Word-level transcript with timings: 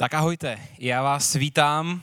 Tak 0.00 0.14
ahojte, 0.14 0.58
já 0.78 1.02
vás 1.02 1.34
vítám 1.34 2.02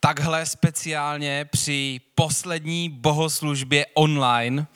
takhle 0.00 0.46
speciálně 0.46 1.44
při 1.44 2.00
poslední 2.14 2.88
bohoslužbě 2.88 3.86
online. 3.94 4.66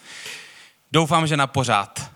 Doufám, 0.93 1.27
že 1.27 1.37
na 1.37 1.47
pořád, 1.47 2.11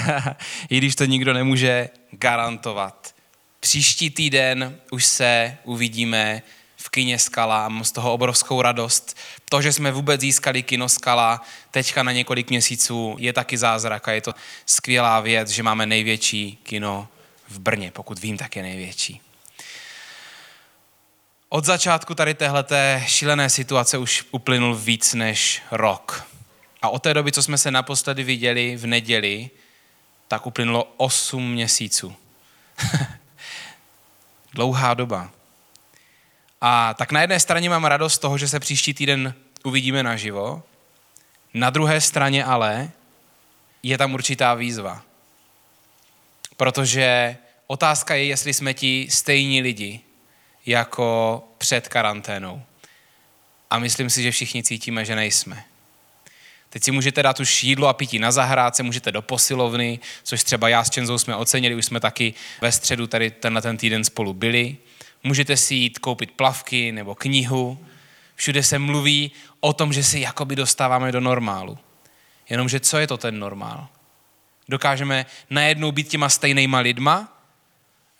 i 0.68 0.78
když 0.78 0.94
to 0.94 1.04
nikdo 1.04 1.32
nemůže 1.32 1.88
garantovat. 2.10 3.14
Příští 3.60 4.10
týden 4.10 4.78
už 4.90 5.04
se 5.04 5.56
uvidíme 5.64 6.42
v 6.76 6.88
kině 6.88 7.18
Skala. 7.18 7.68
Mám 7.68 7.84
z 7.84 7.92
toho 7.92 8.12
obrovskou 8.12 8.62
radost. 8.62 9.16
To, 9.48 9.62
že 9.62 9.72
jsme 9.72 9.92
vůbec 9.92 10.20
získali 10.20 10.62
kino 10.62 10.88
Skala 10.88 11.42
teďka 11.70 12.02
na 12.02 12.12
několik 12.12 12.50
měsíců, 12.50 13.16
je 13.18 13.32
taky 13.32 13.58
zázrak 13.58 14.08
a 14.08 14.12
je 14.12 14.20
to 14.20 14.34
skvělá 14.66 15.20
věc, 15.20 15.48
že 15.48 15.62
máme 15.62 15.86
největší 15.86 16.58
kino 16.62 17.08
v 17.48 17.58
Brně. 17.58 17.90
Pokud 17.90 18.18
vím, 18.18 18.36
tak 18.36 18.56
je 18.56 18.62
největší. 18.62 19.23
Od 21.54 21.64
začátku 21.64 22.14
tady 22.14 22.34
téhleté 22.34 23.04
šílené 23.06 23.50
situace 23.50 23.98
už 23.98 24.24
uplynul 24.30 24.76
víc 24.76 25.14
než 25.14 25.62
rok. 25.70 26.26
A 26.82 26.88
od 26.88 27.02
té 27.02 27.14
doby, 27.14 27.32
co 27.32 27.42
jsme 27.42 27.58
se 27.58 27.70
naposledy 27.70 28.24
viděli 28.24 28.76
v 28.76 28.86
neděli, 28.86 29.50
tak 30.28 30.46
uplynulo 30.46 30.92
8 30.96 31.52
měsíců. 31.52 32.16
Dlouhá 34.54 34.94
doba. 34.94 35.30
A 36.60 36.94
tak 36.94 37.12
na 37.12 37.20
jedné 37.20 37.40
straně 37.40 37.70
mám 37.70 37.84
radost 37.84 38.14
z 38.14 38.18
toho, 38.18 38.38
že 38.38 38.48
se 38.48 38.60
příští 38.60 38.94
týden 38.94 39.34
uvidíme 39.64 40.02
naživo, 40.02 40.62
na 41.54 41.70
druhé 41.70 42.00
straně 42.00 42.44
ale 42.44 42.90
je 43.82 43.98
tam 43.98 44.14
určitá 44.14 44.54
výzva. 44.54 45.02
Protože 46.56 47.36
otázka 47.66 48.14
je, 48.14 48.24
jestli 48.24 48.54
jsme 48.54 48.74
ti 48.74 49.06
stejní 49.10 49.62
lidi, 49.62 50.00
jako 50.66 51.42
před 51.58 51.88
karanténou. 51.88 52.62
A 53.70 53.78
myslím 53.78 54.10
si, 54.10 54.22
že 54.22 54.30
všichni 54.30 54.62
cítíme, 54.62 55.04
že 55.04 55.16
nejsme. 55.16 55.64
Teď 56.70 56.82
si 56.82 56.90
můžete 56.90 57.22
dát 57.22 57.40
už 57.40 57.64
jídlo 57.64 57.88
a 57.88 57.92
pití 57.92 58.18
na 58.18 58.32
zahrádce, 58.32 58.82
můžete 58.82 59.12
do 59.12 59.22
posilovny, 59.22 59.98
což 60.22 60.44
třeba 60.44 60.68
já 60.68 60.84
s 60.84 60.90
Čenzou 60.90 61.18
jsme 61.18 61.36
ocenili, 61.36 61.74
už 61.74 61.84
jsme 61.84 62.00
taky 62.00 62.34
ve 62.60 62.72
středu 62.72 63.06
tady 63.06 63.30
tenhle 63.30 63.62
ten 63.62 63.76
týden 63.76 64.04
spolu 64.04 64.34
byli. 64.34 64.76
Můžete 65.24 65.56
si 65.56 65.74
jít 65.74 65.98
koupit 65.98 66.30
plavky 66.30 66.92
nebo 66.92 67.14
knihu. 67.14 67.86
Všude 68.34 68.62
se 68.62 68.78
mluví 68.78 69.32
o 69.60 69.72
tom, 69.72 69.92
že 69.92 70.02
si 70.02 70.20
jakoby 70.20 70.56
dostáváme 70.56 71.12
do 71.12 71.20
normálu. 71.20 71.78
Jenomže 72.48 72.80
co 72.80 72.98
je 72.98 73.06
to 73.06 73.16
ten 73.16 73.38
normál? 73.38 73.88
Dokážeme 74.68 75.26
najednou 75.50 75.92
být 75.92 76.08
těma 76.08 76.28
stejnýma 76.28 76.78
lidma, 76.78 77.33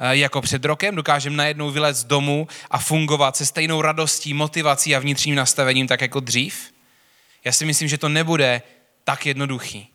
jako 0.01 0.41
před 0.41 0.65
rokem, 0.65 0.97
dokážeme 0.97 1.37
najednou 1.37 1.71
vylet 1.71 1.97
z 1.97 2.05
domu 2.05 2.49
a 2.71 2.79
fungovat 2.79 3.37
se 3.37 3.47
stejnou 3.47 3.83
radostí, 3.83 4.35
motivací 4.35 4.97
a 4.97 4.99
vnitřním 4.99 5.35
nastavením 5.35 5.89
tak 5.89 6.01
jako 6.01 6.21
dřív? 6.21 6.73
Já 7.45 7.53
si 7.53 7.65
myslím, 7.65 7.89
že 7.89 7.99
to 7.99 8.09
nebude 8.09 8.63
tak 9.05 9.27
jednoduchý. 9.27 9.89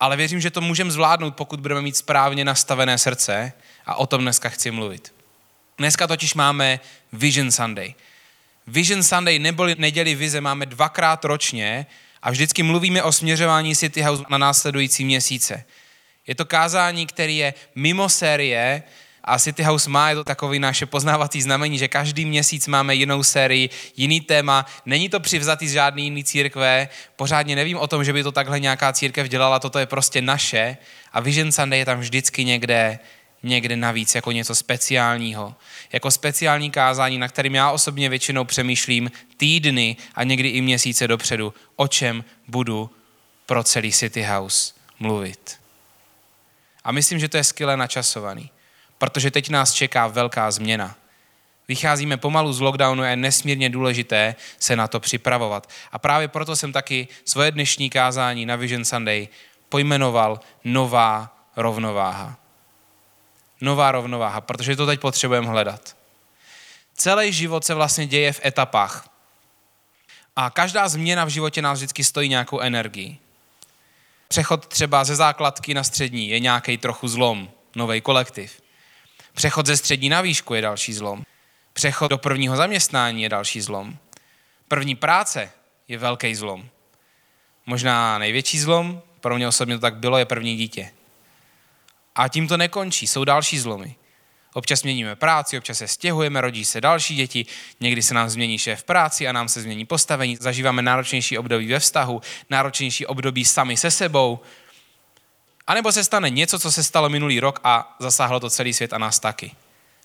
Ale 0.00 0.16
věřím, 0.16 0.40
že 0.40 0.50
to 0.50 0.60
můžeme 0.60 0.90
zvládnout, 0.90 1.36
pokud 1.36 1.60
budeme 1.60 1.82
mít 1.82 1.96
správně 1.96 2.44
nastavené 2.44 2.98
srdce 2.98 3.52
a 3.86 3.94
o 3.94 4.06
tom 4.06 4.22
dneska 4.22 4.48
chci 4.48 4.70
mluvit. 4.70 5.14
Dneska 5.78 6.06
totiž 6.06 6.34
máme 6.34 6.80
Vision 7.12 7.50
Sunday. 7.50 7.94
Vision 8.66 9.02
Sunday 9.02 9.38
neboli 9.38 9.74
neděli 9.78 10.14
vize 10.14 10.40
máme 10.40 10.66
dvakrát 10.66 11.24
ročně 11.24 11.86
a 12.22 12.30
vždycky 12.30 12.62
mluvíme 12.62 13.02
o 13.02 13.12
směřování 13.12 13.76
City 13.76 14.02
House 14.02 14.24
na 14.28 14.38
následující 14.38 15.04
měsíce. 15.04 15.64
Je 16.30 16.34
to 16.34 16.44
kázání, 16.44 17.06
který 17.06 17.36
je 17.36 17.54
mimo 17.74 18.08
série 18.08 18.82
a 19.24 19.38
City 19.38 19.62
House 19.62 19.90
má 19.90 20.08
je 20.10 20.14
to 20.14 20.24
takový 20.24 20.58
naše 20.58 20.86
poznávací 20.86 21.42
znamení, 21.42 21.78
že 21.78 21.88
každý 21.88 22.24
měsíc 22.24 22.66
máme 22.66 22.94
jinou 22.94 23.22
sérii, 23.22 23.70
jiný 23.96 24.20
téma. 24.20 24.66
Není 24.86 25.08
to 25.08 25.20
přivzatý 25.20 25.68
z 25.68 25.72
žádný 25.72 26.04
jiný 26.04 26.24
církve, 26.24 26.88
pořádně 27.16 27.56
nevím 27.56 27.78
o 27.78 27.86
tom, 27.86 28.04
že 28.04 28.12
by 28.12 28.22
to 28.22 28.32
takhle 28.32 28.60
nějaká 28.60 28.92
církev 28.92 29.28
dělala, 29.28 29.58
toto 29.58 29.78
je 29.78 29.86
prostě 29.86 30.22
naše 30.22 30.76
a 31.12 31.20
Vision 31.20 31.52
Sunday 31.52 31.78
je 31.78 31.84
tam 31.84 32.00
vždycky 32.00 32.44
někde, 32.44 32.98
někde 33.42 33.76
navíc, 33.76 34.14
jako 34.14 34.32
něco 34.32 34.54
speciálního. 34.54 35.54
Jako 35.92 36.10
speciální 36.10 36.70
kázání, 36.70 37.18
na 37.18 37.28
kterým 37.28 37.54
já 37.54 37.70
osobně 37.70 38.08
většinou 38.08 38.44
přemýšlím 38.44 39.10
týdny 39.36 39.96
a 40.14 40.24
někdy 40.24 40.48
i 40.48 40.60
měsíce 40.60 41.08
dopředu, 41.08 41.54
o 41.76 41.88
čem 41.88 42.24
budu 42.48 42.90
pro 43.46 43.64
celý 43.64 43.92
City 43.92 44.22
House 44.22 44.72
mluvit. 44.98 45.59
A 46.84 46.92
myslím, 46.92 47.18
že 47.18 47.28
to 47.28 47.36
je 47.36 47.44
skvěle 47.44 47.76
načasovaný, 47.76 48.50
protože 48.98 49.30
teď 49.30 49.50
nás 49.50 49.72
čeká 49.72 50.06
velká 50.06 50.50
změna. 50.50 50.96
Vycházíme 51.68 52.16
pomalu 52.16 52.52
z 52.52 52.60
lockdownu 52.60 53.02
a 53.02 53.06
je 53.06 53.16
nesmírně 53.16 53.70
důležité 53.70 54.34
se 54.58 54.76
na 54.76 54.88
to 54.88 55.00
připravovat. 55.00 55.70
A 55.92 55.98
právě 55.98 56.28
proto 56.28 56.56
jsem 56.56 56.72
taky 56.72 57.08
svoje 57.24 57.50
dnešní 57.50 57.90
kázání 57.90 58.46
na 58.46 58.56
Vision 58.56 58.84
Sunday 58.84 59.28
pojmenoval 59.68 60.40
Nová 60.64 61.36
rovnováha. 61.56 62.36
Nová 63.60 63.92
rovnováha, 63.92 64.40
protože 64.40 64.76
to 64.76 64.86
teď 64.86 65.00
potřebujeme 65.00 65.46
hledat. 65.46 65.96
Celý 66.94 67.32
život 67.32 67.64
se 67.64 67.74
vlastně 67.74 68.06
děje 68.06 68.32
v 68.32 68.40
etapách. 68.44 69.08
A 70.36 70.50
každá 70.50 70.88
změna 70.88 71.24
v 71.24 71.28
životě 71.28 71.62
nás 71.62 71.78
vždycky 71.78 72.04
stojí 72.04 72.28
nějakou 72.28 72.60
energii. 72.60 73.18
Přechod 74.32 74.66
třeba 74.66 75.04
ze 75.04 75.16
základky 75.16 75.74
na 75.74 75.84
střední 75.84 76.28
je 76.28 76.40
nějaký 76.40 76.78
trochu 76.78 77.08
zlom, 77.08 77.50
nový 77.76 78.00
kolektiv. 78.00 78.62
Přechod 79.34 79.66
ze 79.66 79.76
střední 79.76 80.08
na 80.08 80.20
výšku 80.20 80.54
je 80.54 80.62
další 80.62 80.92
zlom. 80.92 81.22
Přechod 81.72 82.10
do 82.10 82.18
prvního 82.18 82.56
zaměstnání 82.56 83.22
je 83.22 83.28
další 83.28 83.60
zlom. 83.60 83.96
První 84.68 84.94
práce 84.94 85.50
je 85.88 85.98
velký 85.98 86.34
zlom. 86.34 86.68
Možná 87.66 88.18
největší 88.18 88.58
zlom, 88.58 89.02
pro 89.20 89.36
mě 89.36 89.48
osobně 89.48 89.74
to 89.74 89.80
tak 89.80 89.96
bylo, 89.96 90.18
je 90.18 90.24
první 90.24 90.56
dítě. 90.56 90.90
A 92.14 92.28
tím 92.28 92.48
to 92.48 92.56
nekončí, 92.56 93.06
jsou 93.06 93.24
další 93.24 93.58
zlomy. 93.58 93.94
Občas 94.52 94.82
měníme 94.82 95.16
práci, 95.16 95.58
občas 95.58 95.78
se 95.78 95.88
stěhujeme, 95.88 96.40
rodí 96.40 96.64
se 96.64 96.80
další 96.80 97.14
děti, 97.14 97.46
někdy 97.80 98.02
se 98.02 98.14
nám 98.14 98.30
změní 98.30 98.58
šéf 98.58 98.82
práci 98.82 99.28
a 99.28 99.32
nám 99.32 99.48
se 99.48 99.62
změní 99.62 99.86
postavení, 99.86 100.36
zažíváme 100.40 100.82
náročnější 100.82 101.38
období 101.38 101.66
ve 101.66 101.78
vztahu, 101.78 102.22
náročnější 102.50 103.06
období 103.06 103.44
sami 103.44 103.76
se 103.76 103.90
sebou. 103.90 104.40
A 105.66 105.74
nebo 105.74 105.92
se 105.92 106.04
stane 106.04 106.30
něco, 106.30 106.58
co 106.58 106.72
se 106.72 106.82
stalo 106.82 107.08
minulý 107.08 107.40
rok 107.40 107.60
a 107.64 107.96
zasáhlo 107.98 108.40
to 108.40 108.50
celý 108.50 108.72
svět 108.72 108.92
a 108.92 108.98
nás 108.98 109.18
taky. 109.18 109.52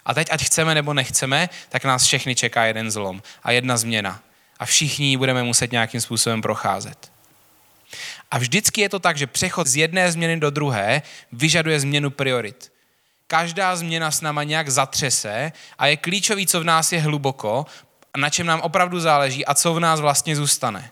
A 0.05 0.13
teď, 0.13 0.28
ať 0.31 0.44
chceme 0.44 0.75
nebo 0.75 0.94
nechceme, 0.94 1.50
tak 1.69 1.85
nás 1.85 2.03
všechny 2.03 2.35
čeká 2.35 2.66
jeden 2.66 2.91
zlom 2.91 3.22
a 3.44 3.51
jedna 3.51 3.78
změna. 3.78 4.22
A 4.59 4.66
všichni 4.66 5.17
budeme 5.17 5.44
muset 5.44 5.72
nějakým 5.72 6.01
způsobem 6.01 6.41
procházet. 6.41 7.11
A 8.31 8.38
vždycky 8.38 8.81
je 8.81 8.89
to 8.89 9.00
tak, 9.00 9.17
že 9.17 9.28
přechod 9.28 9.67
z 9.67 9.75
jedné 9.75 10.11
změny 10.11 10.39
do 10.39 10.50
druhé 10.50 11.01
vyžaduje 11.31 11.79
změnu 11.79 12.09
priorit 12.09 12.74
každá 13.27 13.75
změna 13.75 14.11
s 14.11 14.21
náma 14.21 14.43
nějak 14.43 14.69
zatřese 14.69 15.51
a 15.77 15.87
je 15.87 15.97
klíčový, 15.97 16.47
co 16.47 16.59
v 16.59 16.63
nás 16.63 16.91
je 16.91 17.01
hluboko, 17.01 17.65
na 18.17 18.29
čem 18.29 18.45
nám 18.45 18.61
opravdu 18.61 18.99
záleží 18.99 19.45
a 19.45 19.53
co 19.53 19.73
v 19.73 19.79
nás 19.79 19.99
vlastně 19.99 20.35
zůstane. 20.35 20.91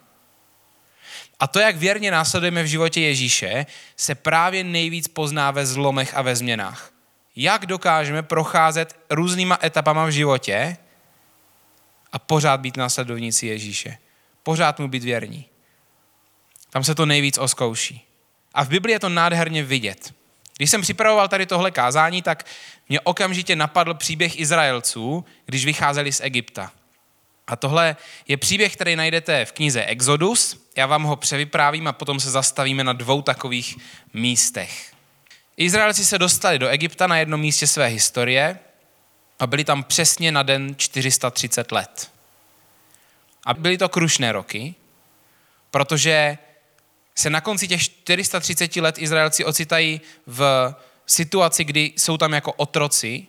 A 1.39 1.47
to, 1.47 1.59
jak 1.59 1.75
věrně 1.75 2.11
následujeme 2.11 2.63
v 2.63 2.67
životě 2.67 3.01
Ježíše, 3.01 3.65
se 3.97 4.15
právě 4.15 4.63
nejvíc 4.63 5.07
pozná 5.07 5.51
ve 5.51 5.65
zlomech 5.65 6.17
a 6.17 6.21
ve 6.21 6.35
změnách. 6.35 6.91
Jak 7.35 7.65
dokážeme 7.65 8.23
procházet 8.23 8.99
různýma 9.09 9.59
etapama 9.63 10.05
v 10.05 10.09
životě 10.09 10.77
a 12.11 12.19
pořád 12.19 12.59
být 12.59 12.77
následovníci 12.77 13.47
Ježíše. 13.47 13.97
Pořád 14.43 14.79
mu 14.79 14.87
být 14.87 15.03
věrní. 15.03 15.45
Tam 16.69 16.83
se 16.83 16.95
to 16.95 17.05
nejvíc 17.05 17.37
oskouší. 17.37 18.07
A 18.53 18.63
v 18.63 18.69
Biblii 18.69 18.95
je 18.95 18.99
to 18.99 19.09
nádherně 19.09 19.63
vidět. 19.63 20.13
Když 20.57 20.69
jsem 20.69 20.81
připravoval 20.81 21.27
tady 21.27 21.45
tohle 21.45 21.71
kázání, 21.71 22.21
tak 22.21 22.45
mě 22.89 22.99
okamžitě 22.99 23.55
napadl 23.55 23.93
příběh 23.93 24.39
Izraelců, 24.39 25.25
když 25.45 25.65
vycházeli 25.65 26.11
z 26.11 26.21
Egypta. 26.21 26.71
A 27.47 27.55
tohle 27.55 27.95
je 28.27 28.37
příběh, 28.37 28.75
který 28.75 28.95
najdete 28.95 29.45
v 29.45 29.51
knize 29.51 29.85
Exodus. 29.85 30.67
Já 30.77 30.85
vám 30.85 31.03
ho 31.03 31.15
převyprávím 31.15 31.87
a 31.87 31.93
potom 31.93 32.19
se 32.19 32.31
zastavíme 32.31 32.83
na 32.83 32.93
dvou 32.93 33.21
takových 33.21 33.77
místech. 34.13 34.93
Izraelci 35.57 36.05
se 36.05 36.19
dostali 36.19 36.59
do 36.59 36.69
Egypta 36.69 37.07
na 37.07 37.17
jednom 37.17 37.39
místě 37.39 37.67
své 37.67 37.87
historie 37.87 38.59
a 39.39 39.47
byli 39.47 39.63
tam 39.63 39.83
přesně 39.83 40.31
na 40.31 40.43
den 40.43 40.75
430 40.77 41.71
let. 41.71 42.11
A 43.45 43.53
byly 43.53 43.77
to 43.77 43.89
krušné 43.89 44.31
roky, 44.31 44.75
protože 45.71 46.37
se 47.15 47.29
na 47.29 47.41
konci 47.41 47.67
těch 47.67 47.81
430 47.81 48.75
let 48.75 48.95
Izraelci 48.97 49.45
ocitají 49.45 50.01
v 50.27 50.73
situaci, 51.05 51.63
kdy 51.63 51.93
jsou 51.97 52.17
tam 52.17 52.33
jako 52.33 52.53
otroci. 52.53 53.27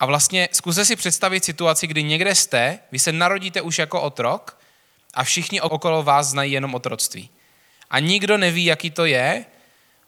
A 0.00 0.06
vlastně 0.06 0.48
zkuste 0.52 0.84
si 0.84 0.96
představit 0.96 1.44
situaci, 1.44 1.86
kdy 1.86 2.02
někde 2.02 2.34
jste, 2.34 2.78
vy 2.92 2.98
se 2.98 3.12
narodíte 3.12 3.62
už 3.62 3.78
jako 3.78 4.02
otrok 4.02 4.58
a 5.14 5.24
všichni 5.24 5.60
okolo 5.60 6.02
vás 6.02 6.26
znají 6.26 6.52
jenom 6.52 6.74
otroctví. 6.74 7.30
A 7.90 7.98
nikdo 7.98 8.38
neví, 8.38 8.64
jaký 8.64 8.90
to 8.90 9.04
je 9.04 9.44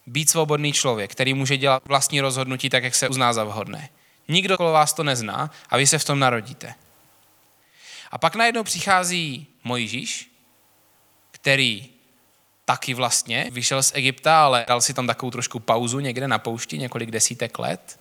být 0.06 0.31
svobodný 0.31 0.73
člověk, 0.73 1.12
který 1.12 1.35
může 1.35 1.56
dělat 1.56 1.82
vlastní 1.87 2.20
rozhodnutí 2.20 2.70
tak, 2.70 2.85
jak 2.85 2.94
se 2.94 3.08
uzná 3.08 3.32
za 3.32 3.44
vhodné. 3.44 3.88
Nikdo 4.29 4.56
kolo 4.56 4.73
vás 4.73 4.93
to 4.93 5.05
nezná 5.05 5.50
a 5.69 5.76
vy 5.76 5.87
se 5.87 5.99
v 5.99 6.05
tom 6.05 6.19
narodíte. 6.19 6.75
A 8.11 8.19
pak 8.19 8.37
najednou 8.37 8.62
přichází 8.62 9.46
Mojžíš, 9.64 10.31
který 11.31 11.88
taky 12.69 12.94
vlastně 12.94 13.49
vyšel 13.50 13.82
z 13.82 13.93
Egypta, 13.94 14.44
ale 14.44 14.65
dal 14.69 14.81
si 14.81 14.94
tam 14.94 15.06
takovou 15.06 15.31
trošku 15.31 15.61
pauzu 15.61 16.00
někde 16.00 16.29
na 16.29 16.38
poušti, 16.38 16.79
několik 16.79 17.11
desítek 17.11 17.59
let. 17.59 18.00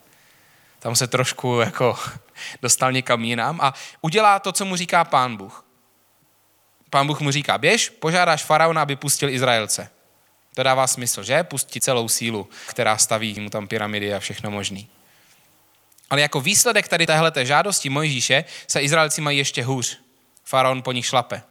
Tam 0.80 0.96
se 0.96 1.08
trošku 1.08 1.60
jako 1.60 2.00
dostal 2.62 2.92
někam 2.92 3.24
jinam 3.24 3.60
a 3.62 3.74
udělá 4.02 4.40
to, 4.40 4.52
co 4.52 4.66
mu 4.66 4.75
říká 4.75 5.04
pán 5.04 5.38
Bůh. 5.38 5.66
Pán 6.90 7.08
Bůh 7.08 7.19
mu 7.19 7.31
říká, 7.31 7.58
běž, 7.58 7.90
požádáš 7.90 8.44
faraona, 8.44 8.81
aby 8.81 8.96
pustil 8.96 9.30
Izraelce. 9.30 9.90
To 10.56 10.64
dává 10.64 10.88
smysl, 10.88 11.24
že? 11.24 11.44
Pustit 11.44 11.84
celou 11.84 12.08
sílu, 12.08 12.50
která 12.68 12.98
staví 12.98 13.40
mu 13.40 13.50
tam 13.50 13.68
pyramidy 13.68 14.13
a 14.13 14.20
všechno 14.20 14.52
možný. 14.52 14.90
Ale 16.10 16.22
jako 16.22 16.42
výsledek 16.42 16.88
tady 16.88 17.06
téhleté 17.06 17.46
žádosti 17.46 17.90
Mojžíše 17.90 18.44
se 18.68 18.81
Izraelci 18.81 19.22
mají 19.22 19.38
ještě 19.38 19.63
hůř. 19.63 20.00
Faraon 20.44 20.81
po 20.81 20.92
nich 20.92 21.06
šlape. 21.06 21.42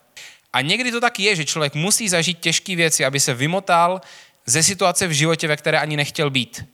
A 0.57 0.61
někdy 0.61 0.93
to 0.93 1.01
tak 1.01 1.21
je, 1.21 1.37
že 1.37 1.45
člověk 1.45 1.75
musí 1.75 2.09
zažít 2.09 2.39
těžké 2.41 2.77
věci, 2.77 3.05
aby 3.05 3.21
se 3.21 3.35
vymotal 3.35 4.01
ze 4.47 4.63
situace 4.63 5.07
v 5.07 5.13
životě, 5.13 5.49
ve 5.49 5.57
které 5.57 5.81
ani 5.81 5.97
nechtěl 5.97 6.31
být. 6.31 6.65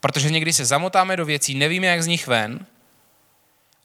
Protože 0.00 0.30
někdy 0.30 0.52
se 0.52 0.64
zamotáme 0.64 1.16
do 1.16 1.24
věcí, 1.24 1.54
nevíme, 1.54 1.86
jak 1.86 2.02
z 2.02 2.06
nich 2.06 2.26
ven. 2.26 2.66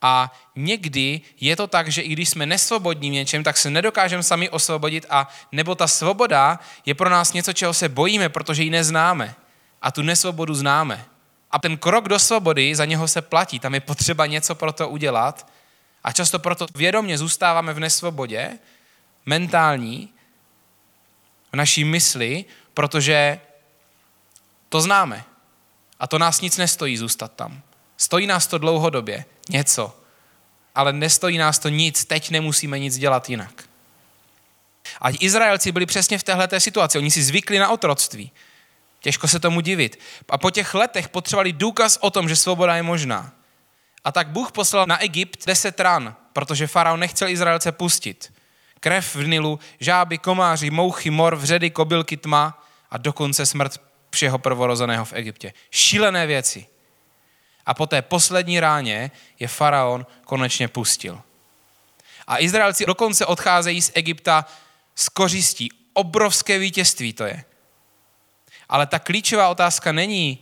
A 0.01 0.33
někdy 0.55 1.21
je 1.39 1.55
to 1.55 1.67
tak, 1.67 1.91
že 1.91 2.01
i 2.01 2.09
když 2.09 2.29
jsme 2.29 2.45
nesvobodní 2.45 3.09
v 3.09 3.13
něčem, 3.13 3.43
tak 3.43 3.57
se 3.57 3.69
nedokážeme 3.69 4.23
sami 4.23 4.49
osvobodit 4.49 5.05
a 5.09 5.29
nebo 5.51 5.75
ta 5.75 5.87
svoboda 5.87 6.59
je 6.85 6.93
pro 6.93 7.09
nás 7.09 7.33
něco, 7.33 7.53
čeho 7.53 7.73
se 7.73 7.89
bojíme, 7.89 8.29
protože 8.29 8.63
ji 8.63 8.69
neznáme. 8.69 9.35
A 9.81 9.91
tu 9.91 10.01
nesvobodu 10.01 10.53
známe. 10.53 11.05
A 11.51 11.59
ten 11.59 11.77
krok 11.77 12.09
do 12.09 12.19
svobody, 12.19 12.75
za 12.75 12.85
něho 12.85 13.07
se 13.07 13.21
platí. 13.21 13.59
Tam 13.59 13.73
je 13.73 13.79
potřeba 13.79 14.25
něco 14.25 14.55
pro 14.55 14.71
to 14.71 14.89
udělat. 14.89 15.47
A 16.03 16.11
často 16.11 16.39
proto 16.39 16.65
vědomě 16.75 17.17
zůstáváme 17.17 17.73
v 17.73 17.79
nesvobodě, 17.79 18.59
mentální, 19.25 20.09
v 21.51 21.55
naší 21.55 21.83
mysli, 21.83 22.45
protože 22.73 23.39
to 24.69 24.81
známe. 24.81 25.23
A 25.99 26.07
to 26.07 26.19
nás 26.19 26.41
nic 26.41 26.57
nestojí 26.57 26.97
zůstat 26.97 27.33
tam. 27.35 27.61
Stojí 27.97 28.27
nás 28.27 28.47
to 28.47 28.57
dlouhodobě, 28.57 29.25
něco. 29.49 29.97
Ale 30.75 30.93
nestojí 30.93 31.37
nás 31.37 31.59
to 31.59 31.69
nic, 31.69 32.05
teď 32.05 32.29
nemusíme 32.29 32.79
nic 32.79 32.97
dělat 32.97 33.29
jinak. 33.29 33.63
A 35.01 35.09
Izraelci 35.19 35.71
byli 35.71 35.85
přesně 35.85 36.17
v 36.17 36.23
téhle 36.23 36.59
situaci. 36.59 36.97
Oni 36.97 37.11
si 37.11 37.23
zvykli 37.23 37.59
na 37.59 37.69
otroctví. 37.69 38.31
Těžko 38.99 39.27
se 39.27 39.39
tomu 39.39 39.61
divit. 39.61 39.99
A 40.29 40.37
po 40.37 40.51
těch 40.51 40.73
letech 40.73 41.09
potřebovali 41.09 41.53
důkaz 41.53 41.97
o 42.01 42.09
tom, 42.09 42.29
že 42.29 42.35
svoboda 42.35 42.75
je 42.75 42.83
možná. 42.83 43.33
A 44.03 44.11
tak 44.11 44.29
Bůh 44.29 44.51
poslal 44.51 44.85
na 44.85 45.01
Egypt 45.01 45.45
deset 45.45 45.79
ran, 45.79 46.15
protože 46.33 46.67
faraon 46.67 46.99
nechtěl 46.99 47.27
Izraelce 47.27 47.71
pustit. 47.71 48.33
Krev 48.83 49.15
v 49.15 49.27
Nilu, 49.27 49.59
žáby, 49.79 50.17
komáři, 50.17 50.69
mouchy, 50.69 51.09
mor, 51.09 51.35
vředy, 51.35 51.69
kobylky, 51.69 52.17
tma 52.17 52.65
a 52.91 52.97
dokonce 52.97 53.45
smrt 53.45 53.81
všeho 54.11 54.37
prvorozeného 54.37 55.05
v 55.05 55.13
Egyptě. 55.13 55.53
Šílené 55.71 56.27
věci. 56.27 56.65
A 57.65 57.73
po 57.73 57.87
té 57.87 58.01
poslední 58.01 58.59
ráně 58.59 59.11
je 59.39 59.47
faraon 59.47 60.05
konečně 60.25 60.67
pustil. 60.67 61.21
A 62.27 62.39
Izraelci 62.39 62.85
dokonce 62.85 63.25
odcházejí 63.25 63.81
z 63.81 63.91
Egypta 63.93 64.45
s 64.95 65.09
kořistí. 65.09 65.69
Obrovské 65.93 66.59
vítězství 66.59 67.13
to 67.13 67.23
je. 67.23 67.43
Ale 68.69 68.85
ta 68.85 68.99
klíčová 68.99 69.49
otázka 69.49 69.91
není, 69.91 70.39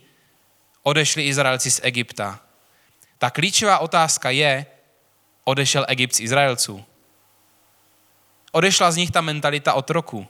odešli 0.84 1.28
Izraelci 1.28 1.72
z 1.72 1.80
Egypta. 1.84 2.40
Ta 3.18 3.30
klíčová 3.30 3.80
otázka 3.80 4.30
je, 4.30 4.66
odešel 5.44 5.86
Egypt 5.88 6.16
z 6.16 6.20
Izraelců. 6.20 6.86
Odešla 8.52 8.92
z 8.92 8.98
nich 8.98 9.12
ta 9.12 9.22
mentalita 9.22 9.74
otroku. 9.74 10.28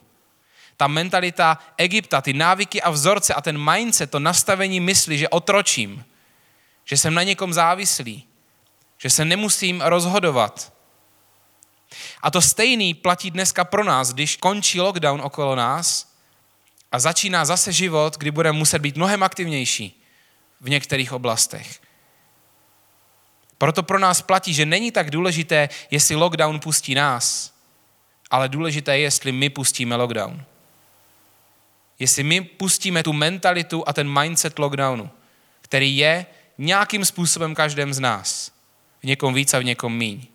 Ta 0.77 0.87
mentalita 0.87 1.57
Egypta, 1.77 2.21
ty 2.21 2.33
návyky 2.33 2.81
a 2.81 2.89
vzorce 2.89 3.33
a 3.33 3.41
ten 3.41 3.71
mindset, 3.71 4.11
to 4.11 4.19
nastavení 4.19 4.79
mysli, 4.79 5.17
že 5.17 5.29
otročím, 5.29 6.05
že 6.85 6.97
jsem 6.97 7.13
na 7.13 7.23
někom 7.23 7.53
závislý, 7.53 8.23
že 8.97 9.09
se 9.09 9.25
nemusím 9.25 9.81
rozhodovat. 9.81 10.73
A 12.21 12.31
to 12.31 12.41
stejný 12.41 12.93
platí 12.93 13.31
dneska 13.31 13.63
pro 13.63 13.83
nás, 13.83 14.13
když 14.13 14.35
končí 14.35 14.81
lockdown 14.81 15.21
okolo 15.21 15.55
nás 15.55 16.13
a 16.91 16.99
začíná 16.99 17.45
zase 17.45 17.71
život, 17.71 18.17
kdy 18.17 18.31
budeme 18.31 18.57
muset 18.57 18.79
být 18.79 18.97
mnohem 18.97 19.23
aktivnější 19.23 20.03
v 20.61 20.69
některých 20.69 21.13
oblastech. 21.13 21.81
Proto 23.57 23.83
pro 23.83 23.99
nás 23.99 24.21
platí, 24.21 24.53
že 24.53 24.65
není 24.65 24.91
tak 24.91 25.11
důležité, 25.11 25.69
jestli 25.91 26.15
lockdown 26.15 26.59
pustí 26.59 26.95
nás, 26.95 27.53
ale 28.31 28.49
důležité 28.49 28.97
je, 28.97 29.03
jestli 29.03 29.31
my 29.31 29.49
pustíme 29.49 29.95
lockdown. 29.95 30.43
Jestli 31.99 32.23
my 32.23 32.41
pustíme 32.41 33.03
tu 33.03 33.13
mentalitu 33.13 33.83
a 33.87 33.93
ten 33.93 34.19
mindset 34.19 34.59
lockdownu, 34.59 35.09
který 35.61 35.97
je 35.97 36.25
nějakým 36.57 37.05
způsobem 37.05 37.55
každém 37.55 37.93
z 37.93 37.99
nás. 37.99 38.51
V 39.01 39.03
někom 39.03 39.33
víc 39.33 39.53
a 39.53 39.59
v 39.59 39.63
někom 39.63 39.97
míň. 39.97 40.27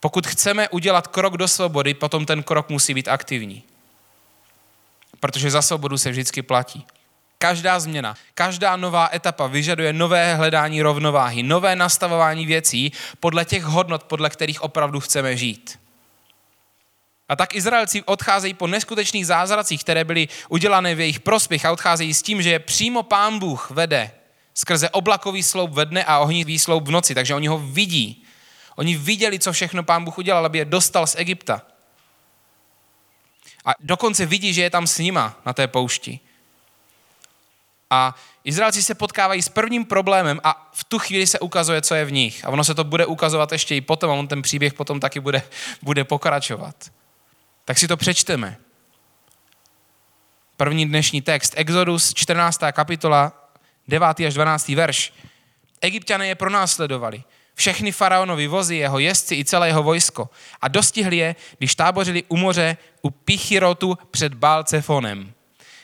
Pokud 0.00 0.26
chceme 0.26 0.68
udělat 0.68 1.06
krok 1.06 1.36
do 1.36 1.48
svobody, 1.48 1.94
potom 1.94 2.26
ten 2.26 2.42
krok 2.42 2.68
musí 2.68 2.94
být 2.94 3.08
aktivní. 3.08 3.62
Protože 5.20 5.50
za 5.50 5.62
svobodu 5.62 5.98
se 5.98 6.10
vždycky 6.10 6.42
platí. 6.42 6.86
Každá 7.38 7.80
změna, 7.80 8.16
každá 8.34 8.76
nová 8.76 9.10
etapa 9.12 9.46
vyžaduje 9.46 9.92
nové 9.92 10.34
hledání 10.34 10.82
rovnováhy, 10.82 11.42
nové 11.42 11.76
nastavování 11.76 12.46
věcí 12.46 12.92
podle 13.20 13.44
těch 13.44 13.64
hodnot, 13.64 14.02
podle 14.02 14.30
kterých 14.30 14.62
opravdu 14.62 15.00
chceme 15.00 15.36
žít. 15.36 15.78
A 17.28 17.36
tak 17.36 17.54
Izraelci 17.54 18.02
odcházejí 18.02 18.54
po 18.54 18.66
neskutečných 18.66 19.26
zázracích, 19.26 19.80
které 19.80 20.04
byly 20.04 20.28
udělané 20.48 20.94
v 20.94 21.00
jejich 21.00 21.20
prospěch 21.20 21.64
a 21.64 21.72
odcházejí 21.72 22.14
s 22.14 22.22
tím, 22.22 22.42
že 22.42 22.58
přímo 22.58 23.02
pán 23.02 23.38
Bůh 23.38 23.70
vede 23.70 24.10
skrze 24.54 24.90
oblakový 24.90 25.42
sloup 25.42 25.70
ve 25.70 25.86
dne 25.86 26.04
a 26.04 26.18
ohnivý 26.18 26.58
sloup 26.58 26.88
v 26.88 26.90
noci, 26.90 27.14
takže 27.14 27.34
oni 27.34 27.46
ho 27.46 27.58
vidí. 27.58 28.24
Oni 28.76 28.96
viděli, 28.96 29.38
co 29.38 29.52
všechno 29.52 29.82
pán 29.82 30.04
Bůh 30.04 30.18
udělal, 30.18 30.46
aby 30.46 30.58
je 30.58 30.64
dostal 30.64 31.06
z 31.06 31.14
Egypta. 31.18 31.62
A 33.64 33.70
dokonce 33.80 34.26
vidí, 34.26 34.54
že 34.54 34.62
je 34.62 34.70
tam 34.70 34.86
s 34.86 34.98
nima 34.98 35.40
na 35.46 35.52
té 35.52 35.66
poušti. 35.66 36.20
A 37.90 38.14
Izraelci 38.44 38.82
se 38.82 38.94
potkávají 38.94 39.42
s 39.42 39.48
prvním 39.48 39.84
problémem 39.84 40.40
a 40.44 40.70
v 40.74 40.84
tu 40.84 40.98
chvíli 40.98 41.26
se 41.26 41.38
ukazuje, 41.38 41.82
co 41.82 41.94
je 41.94 42.04
v 42.04 42.12
nich. 42.12 42.44
A 42.44 42.48
ono 42.48 42.64
se 42.64 42.74
to 42.74 42.84
bude 42.84 43.06
ukazovat 43.06 43.52
ještě 43.52 43.76
i 43.76 43.80
potom 43.80 44.10
a 44.10 44.14
on 44.14 44.28
ten 44.28 44.42
příběh 44.42 44.74
potom 44.74 45.00
taky 45.00 45.20
bude, 45.20 45.42
bude 45.82 46.04
pokračovat. 46.04 46.74
Tak 47.68 47.78
si 47.78 47.88
to 47.88 47.96
přečteme. 47.96 48.56
První 50.56 50.86
dnešní 50.86 51.22
text, 51.22 51.54
Exodus 51.56 52.14
14. 52.14 52.60
kapitola, 52.72 53.50
9. 53.88 54.20
až 54.26 54.34
12. 54.34 54.68
verš. 54.68 55.12
Egyptiané 55.80 56.26
je 56.26 56.34
pronásledovali. 56.34 57.22
Všechny 57.54 57.92
faraonovi 57.92 58.46
vozy, 58.46 58.76
jeho 58.76 58.98
jezdci 58.98 59.34
i 59.34 59.44
celé 59.44 59.68
jeho 59.68 59.82
vojsko. 59.82 60.30
A 60.60 60.68
dostihli 60.68 61.16
je, 61.16 61.36
když 61.58 61.74
tábořili 61.74 62.22
u 62.28 62.36
moře 62.36 62.76
u 63.02 63.10
Pichirotu 63.10 63.98
před 64.10 64.34
Bálcefonem. 64.34 65.32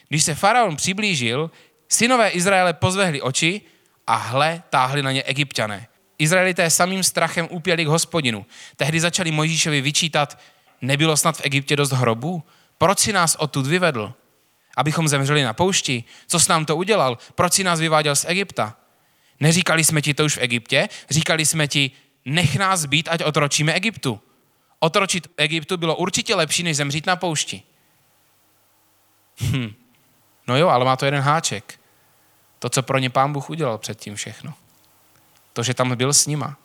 Když 0.08 0.24
se 0.24 0.34
faraon 0.34 0.76
přiblížil, 0.76 1.50
synové 1.88 2.28
Izraele 2.28 2.72
pozvehli 2.72 3.22
oči 3.22 3.60
a 4.06 4.16
hle, 4.16 4.62
táhli 4.70 5.02
na 5.02 5.12
ně 5.12 5.22
egyptiané. 5.22 5.86
Izraelité 6.18 6.70
samým 6.70 7.02
strachem 7.02 7.48
upěli 7.50 7.84
k 7.84 7.88
hospodinu. 7.88 8.46
Tehdy 8.76 9.00
začali 9.00 9.30
Mojžíšovi 9.30 9.80
vyčítat, 9.80 10.38
nebylo 10.86 11.16
snad 11.16 11.36
v 11.36 11.40
Egyptě 11.44 11.76
dost 11.76 11.92
hrobů? 11.92 12.42
Proč 12.78 12.98
si 12.98 13.12
nás 13.12 13.34
odtud 13.34 13.66
vyvedl? 13.66 14.14
Abychom 14.76 15.08
zemřeli 15.08 15.42
na 15.42 15.52
poušti? 15.52 16.04
Co 16.26 16.40
s 16.40 16.48
nám 16.48 16.64
to 16.64 16.76
udělal? 16.76 17.18
Proč 17.34 17.52
si 17.52 17.64
nás 17.64 17.80
vyváděl 17.80 18.16
z 18.16 18.24
Egypta? 18.28 18.76
Neříkali 19.40 19.84
jsme 19.84 20.02
ti 20.02 20.14
to 20.14 20.24
už 20.24 20.36
v 20.36 20.40
Egyptě? 20.40 20.88
Říkali 21.10 21.46
jsme 21.46 21.68
ti, 21.68 21.90
nech 22.24 22.56
nás 22.56 22.84
být, 22.84 23.08
ať 23.08 23.24
otročíme 23.24 23.72
Egyptu. 23.72 24.20
Otročit 24.78 25.28
Egyptu 25.36 25.76
bylo 25.76 25.96
určitě 25.96 26.34
lepší, 26.34 26.62
než 26.62 26.76
zemřít 26.76 27.06
na 27.06 27.16
poušti. 27.16 27.62
Hm. 29.40 29.74
No 30.46 30.56
jo, 30.56 30.68
ale 30.68 30.84
má 30.84 30.96
to 30.96 31.04
jeden 31.04 31.20
háček. 31.20 31.80
To, 32.58 32.68
co 32.68 32.82
pro 32.82 32.98
ně 32.98 33.10
pán 33.10 33.32
Bůh 33.32 33.50
udělal 33.50 33.78
předtím 33.78 34.14
všechno. 34.14 34.54
To, 35.52 35.62
že 35.62 35.74
tam 35.74 35.96
byl 35.96 36.12
s 36.12 36.26
nima. 36.26 36.56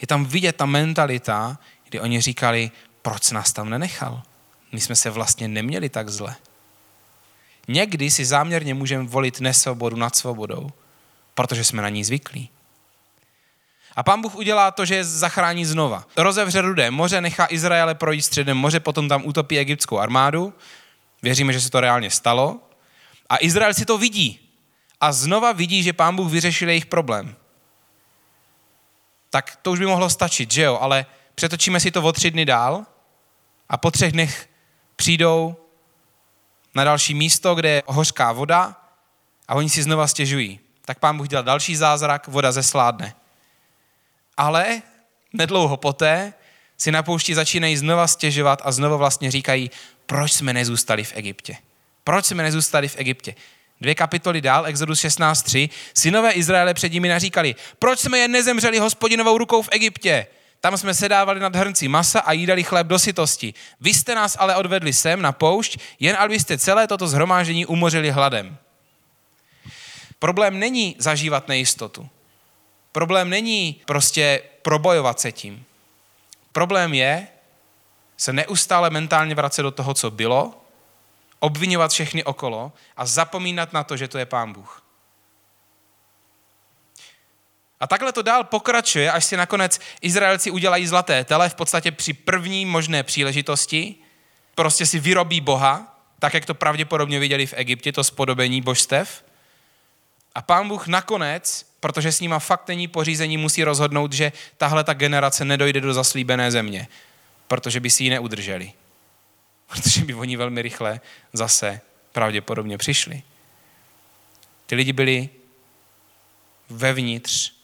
Je 0.00 0.06
tam 0.06 0.24
vidět 0.24 0.56
ta 0.56 0.66
mentalita, 0.66 1.58
kdy 1.84 2.00
oni 2.00 2.20
říkali, 2.20 2.70
proč 3.02 3.30
nás 3.30 3.52
tam 3.52 3.70
nenechal? 3.70 4.22
My 4.72 4.80
jsme 4.80 4.96
se 4.96 5.10
vlastně 5.10 5.48
neměli 5.48 5.88
tak 5.88 6.08
zle. 6.08 6.36
Někdy 7.68 8.10
si 8.10 8.24
záměrně 8.24 8.74
můžeme 8.74 9.04
volit 9.04 9.40
nesvobodu 9.40 9.96
nad 9.96 10.16
svobodou, 10.16 10.70
protože 11.34 11.64
jsme 11.64 11.82
na 11.82 11.88
ní 11.88 12.04
zvyklí. 12.04 12.50
A 13.96 14.02
pán 14.02 14.20
Bůh 14.20 14.34
udělá 14.34 14.70
to, 14.70 14.84
že 14.84 14.94
je 14.94 15.04
zachrání 15.04 15.64
znova. 15.64 16.04
Rozevře 16.16 16.60
rudé 16.60 16.90
moře, 16.90 17.20
nechá 17.20 17.46
Izraele 17.50 17.94
projít 17.94 18.22
středem 18.22 18.56
moře, 18.56 18.80
potom 18.80 19.08
tam 19.08 19.22
utopí 19.24 19.58
egyptskou 19.58 19.98
armádu. 19.98 20.54
Věříme, 21.22 21.52
že 21.52 21.60
se 21.60 21.70
to 21.70 21.80
reálně 21.80 22.10
stalo. 22.10 22.60
A 23.28 23.36
Izrael 23.40 23.74
si 23.74 23.84
to 23.84 23.98
vidí. 23.98 24.40
A 25.00 25.12
znova 25.12 25.52
vidí, 25.52 25.82
že 25.82 25.92
pán 25.92 26.16
Bůh 26.16 26.32
vyřešil 26.32 26.68
jejich 26.68 26.86
problém. 26.86 27.36
tak 29.30 29.56
to 29.62 29.72
už 29.72 29.78
by 29.78 29.86
mohlo 29.86 30.10
stačit, 30.10 30.52
že 30.52 30.62
jo? 30.62 30.78
Ale 30.80 31.06
přetočíme 31.34 31.80
si 31.80 31.90
to 31.90 32.02
o 32.02 32.12
tři 32.12 32.30
dny 32.30 32.44
dál 32.44 32.86
a 33.68 33.76
po 33.76 33.90
třech 33.90 34.12
dnech 34.12 34.48
přijdou 34.96 35.56
na 36.74 36.84
další 36.84 37.14
místo, 37.14 37.54
kde 37.54 37.68
je 37.68 37.82
hořká 37.86 38.32
voda 38.32 38.76
a 39.48 39.54
oni 39.54 39.70
si 39.70 39.82
znova 39.82 40.06
stěžují. 40.06 40.60
Tak 40.84 40.98
pán 40.98 41.16
Bůh 41.16 41.28
dělal 41.28 41.44
další 41.44 41.76
zázrak, 41.76 42.28
voda 42.28 42.52
zesládne. 42.52 43.14
Ale 44.36 44.82
nedlouho 45.32 45.76
poté 45.76 46.32
si 46.78 46.92
na 46.92 47.02
poušti 47.02 47.34
začínají 47.34 47.76
znova 47.76 48.06
stěžovat 48.06 48.62
a 48.64 48.72
znova 48.72 48.96
vlastně 48.96 49.30
říkají, 49.30 49.70
proč 50.06 50.32
jsme 50.32 50.52
nezůstali 50.52 51.04
v 51.04 51.12
Egyptě. 51.16 51.56
Proč 52.04 52.26
jsme 52.26 52.42
nezůstali 52.42 52.88
v 52.88 52.96
Egyptě? 52.98 53.34
Dvě 53.80 53.94
kapitoly 53.94 54.40
dál, 54.40 54.66
Exodus 54.66 55.04
16.3, 55.04 55.70
synové 55.94 56.32
Izraele 56.32 56.74
před 56.74 56.92
nimi 56.92 57.08
naříkali, 57.08 57.54
proč 57.78 57.98
jsme 57.98 58.18
jen 58.18 58.30
nezemřeli 58.30 58.78
hospodinovou 58.78 59.38
rukou 59.38 59.62
v 59.62 59.68
Egyptě? 59.72 60.26
Tam 60.62 60.76
jsme 60.76 60.94
sedávali 60.94 61.40
nad 61.40 61.56
hrncí 61.56 61.88
masa 61.88 62.20
a 62.20 62.32
jídali 62.32 62.62
chléb 62.62 62.86
do 62.86 62.98
sytosti. 62.98 63.54
Vy 63.80 63.94
jste 63.94 64.14
nás 64.14 64.36
ale 64.40 64.56
odvedli 64.56 64.92
sem 64.92 65.22
na 65.22 65.32
poušť, 65.32 65.78
jen 66.00 66.16
abyste 66.16 66.58
celé 66.58 66.86
toto 66.86 67.08
zhromáždění 67.08 67.66
umořili 67.66 68.10
hladem. 68.10 68.56
Problém 70.18 70.58
není 70.58 70.96
zažívat 70.98 71.48
nejistotu. 71.48 72.08
Problém 72.92 73.30
není 73.30 73.80
prostě 73.86 74.42
probojovat 74.62 75.20
se 75.20 75.32
tím. 75.32 75.64
Problém 76.52 76.94
je 76.94 77.26
se 78.16 78.32
neustále 78.32 78.90
mentálně 78.90 79.34
vracet 79.34 79.62
do 79.62 79.70
toho, 79.70 79.94
co 79.94 80.10
bylo, 80.10 80.54
obvinovat 81.38 81.90
všechny 81.90 82.24
okolo 82.24 82.72
a 82.96 83.06
zapomínat 83.06 83.72
na 83.72 83.84
to, 83.84 83.96
že 83.96 84.08
to 84.08 84.18
je 84.18 84.26
Pán 84.26 84.52
Bůh. 84.52 84.81
A 87.82 87.86
takhle 87.86 88.12
to 88.12 88.22
dál 88.22 88.44
pokračuje, 88.44 89.12
až 89.12 89.24
si 89.24 89.36
nakonec 89.36 89.80
Izraelci 90.00 90.50
udělají 90.50 90.86
zlaté 90.86 91.24
tele 91.24 91.48
v 91.48 91.54
podstatě 91.54 91.90
při 91.90 92.12
první 92.12 92.66
možné 92.66 93.02
příležitosti. 93.02 93.94
Prostě 94.54 94.86
si 94.86 94.98
vyrobí 94.98 95.40
Boha, 95.40 95.98
tak 96.18 96.34
jak 96.34 96.46
to 96.46 96.54
pravděpodobně 96.54 97.18
viděli 97.18 97.46
v 97.46 97.54
Egyptě, 97.56 97.92
to 97.92 98.04
spodobení 98.04 98.60
božstev. 98.60 99.24
A 100.34 100.42
pán 100.42 100.68
Bůh 100.68 100.86
nakonec, 100.86 101.66
protože 101.80 102.12
s 102.12 102.20
nima 102.20 102.38
fakt 102.38 102.68
není 102.68 102.88
pořízení, 102.88 103.36
musí 103.36 103.64
rozhodnout, 103.64 104.12
že 104.12 104.32
tahle 104.56 104.84
ta 104.84 104.94
generace 104.94 105.44
nedojde 105.44 105.80
do 105.80 105.94
zaslíbené 105.94 106.50
země, 106.50 106.88
protože 107.48 107.80
by 107.80 107.90
si 107.90 108.04
ji 108.04 108.10
neudrželi. 108.10 108.72
Protože 109.66 110.04
by 110.04 110.14
oni 110.14 110.36
velmi 110.36 110.62
rychle 110.62 111.00
zase 111.32 111.80
pravděpodobně 112.12 112.78
přišli. 112.78 113.22
Ty 114.66 114.74
lidi 114.74 114.92
byli 114.92 115.28
vevnitř 116.70 117.61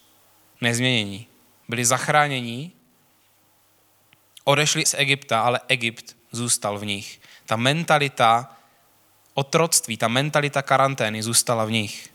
nezměnění. 0.61 1.27
Byli 1.67 1.85
zachráněni, 1.85 2.71
odešli 4.43 4.85
z 4.85 4.95
Egypta, 4.97 5.41
ale 5.41 5.59
Egypt 5.67 6.17
zůstal 6.31 6.79
v 6.79 6.85
nich. 6.85 7.21
Ta 7.45 7.55
mentalita 7.55 8.55
otroctví, 9.33 9.97
ta 9.97 10.07
mentalita 10.07 10.61
karantény 10.61 11.23
zůstala 11.23 11.65
v 11.65 11.71
nich. 11.71 12.09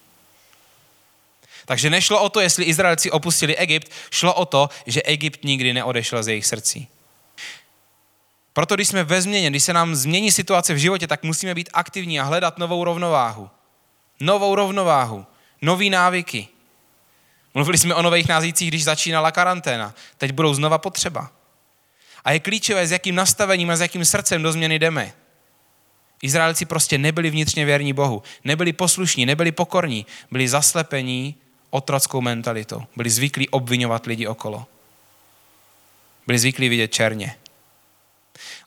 Takže 1.66 1.90
nešlo 1.90 2.22
o 2.22 2.28
to, 2.28 2.40
jestli 2.40 2.64
Izraelci 2.64 3.10
opustili 3.10 3.56
Egypt, 3.56 3.90
šlo 4.10 4.34
o 4.34 4.46
to, 4.46 4.68
že 4.86 5.02
Egypt 5.02 5.44
nikdy 5.44 5.72
neodešel 5.72 6.22
z 6.22 6.28
jejich 6.28 6.46
srdcí. 6.46 6.88
Proto 8.52 8.74
když 8.74 8.88
jsme 8.88 9.04
ve 9.04 9.22
změně, 9.22 9.50
když 9.50 9.62
se 9.62 9.72
nám 9.72 9.94
změní 9.94 10.32
situace 10.32 10.74
v 10.74 10.78
životě, 10.78 11.06
tak 11.06 11.22
musíme 11.22 11.54
být 11.54 11.70
aktivní 11.72 12.20
a 12.20 12.24
hledat 12.24 12.58
novou 12.58 12.84
rovnováhu. 12.84 13.50
Novou 14.20 14.54
rovnováhu, 14.54 15.26
nový 15.62 15.90
návyky. 15.90 16.48
Mluvili 17.54 17.78
jsme 17.78 17.94
o 17.94 18.02
nových 18.02 18.28
názících, 18.28 18.68
když 18.68 18.84
začínala 18.84 19.30
karanténa. 19.30 19.94
Teď 20.18 20.32
budou 20.32 20.54
znova 20.54 20.78
potřeba. 20.78 21.30
A 22.24 22.32
je 22.32 22.40
klíčové, 22.40 22.86
s 22.86 22.92
jakým 22.92 23.14
nastavením 23.14 23.70
a 23.70 23.76
s 23.76 23.80
jakým 23.80 24.04
srdcem 24.04 24.42
do 24.42 24.52
změny 24.52 24.78
jdeme. 24.78 25.12
Izraelci 26.22 26.64
prostě 26.64 26.98
nebyli 26.98 27.30
vnitřně 27.30 27.64
věrní 27.64 27.92
Bohu. 27.92 28.22
Nebyli 28.44 28.72
poslušní, 28.72 29.26
nebyli 29.26 29.52
pokorní. 29.52 30.06
Byli 30.30 30.48
zaslepení 30.48 31.34
otrockou 31.70 32.20
mentalitou. 32.20 32.82
Byli 32.96 33.10
zvyklí 33.10 33.48
obvinovat 33.48 34.06
lidi 34.06 34.26
okolo. 34.26 34.66
Byli 36.26 36.38
zvyklí 36.38 36.68
vidět 36.68 36.88
černě. 36.88 37.36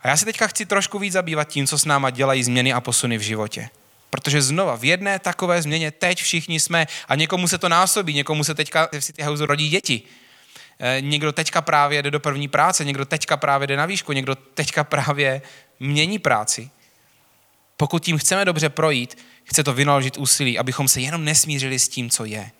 A 0.01 0.07
já 0.07 0.17
se 0.17 0.25
teďka 0.25 0.47
chci 0.47 0.65
trošku 0.65 0.99
víc 0.99 1.13
zabývat 1.13 1.47
tím, 1.47 1.67
co 1.67 1.77
s 1.77 1.85
náma 1.85 2.09
dělají 2.09 2.43
změny 2.43 2.73
a 2.73 2.81
posuny 2.81 3.17
v 3.17 3.21
životě. 3.21 3.69
Protože 4.09 4.41
znova 4.41 4.75
v 4.75 4.83
jedné 4.83 5.19
takové 5.19 5.61
změně 5.61 5.91
teď 5.91 6.21
všichni 6.21 6.59
jsme 6.59 6.87
a 7.07 7.15
někomu 7.15 7.47
se 7.47 7.57
to 7.57 7.69
násobí, 7.69 8.13
někomu 8.13 8.43
se 8.43 8.55
teďka 8.55 8.89
v 8.99 9.03
City 9.03 9.23
House 9.23 9.45
rodí 9.45 9.69
děti. 9.69 10.01
E, 10.79 11.01
někdo 11.01 11.31
teďka 11.31 11.61
právě 11.61 12.03
jde 12.03 12.11
do 12.11 12.19
první 12.19 12.47
práce, 12.47 12.85
někdo 12.85 13.05
teďka 13.05 13.37
právě 13.37 13.67
jde 13.67 13.77
na 13.77 13.85
výšku, 13.85 14.11
někdo 14.11 14.35
teďka 14.35 14.83
právě 14.83 15.41
mění 15.79 16.19
práci. 16.19 16.69
Pokud 17.77 18.05
tím 18.05 18.17
chceme 18.17 18.45
dobře 18.45 18.69
projít, 18.69 19.17
chce 19.43 19.63
to 19.63 19.73
vynaložit 19.73 20.17
úsilí, 20.17 20.59
abychom 20.59 20.87
se 20.87 21.01
jenom 21.01 21.23
nesmířili 21.23 21.79
s 21.79 21.89
tím, 21.89 22.09
co 22.09 22.25
je. 22.25 22.51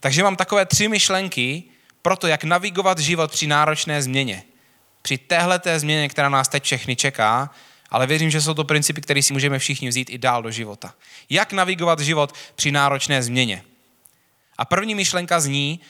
Takže 0.00 0.22
mám 0.22 0.36
takové 0.36 0.66
tři 0.66 0.88
myšlenky 0.88 1.62
pro 2.02 2.16
to, 2.16 2.26
jak 2.26 2.44
navigovat 2.44 2.98
život 2.98 3.30
při 3.30 3.46
náročné 3.46 4.02
změně. 4.02 4.42
Při 5.02 5.18
téhleté 5.18 5.80
změně, 5.80 6.08
která 6.08 6.28
nás 6.28 6.48
teď 6.48 6.64
všechny 6.64 6.96
čeká, 6.96 7.50
ale 7.90 8.06
věřím, 8.06 8.30
že 8.30 8.40
jsou 8.40 8.54
to 8.54 8.64
principy, 8.64 9.00
které 9.00 9.22
si 9.22 9.32
můžeme 9.32 9.58
všichni 9.58 9.88
vzít 9.88 10.10
i 10.10 10.18
dál 10.18 10.42
do 10.42 10.50
života. 10.50 10.94
Jak 11.30 11.52
navigovat 11.52 12.00
život 12.00 12.34
při 12.54 12.72
náročné 12.72 13.22
změně? 13.22 13.64
A 14.58 14.64
první 14.64 14.94
myšlenka 14.94 15.40
zní, 15.40 15.80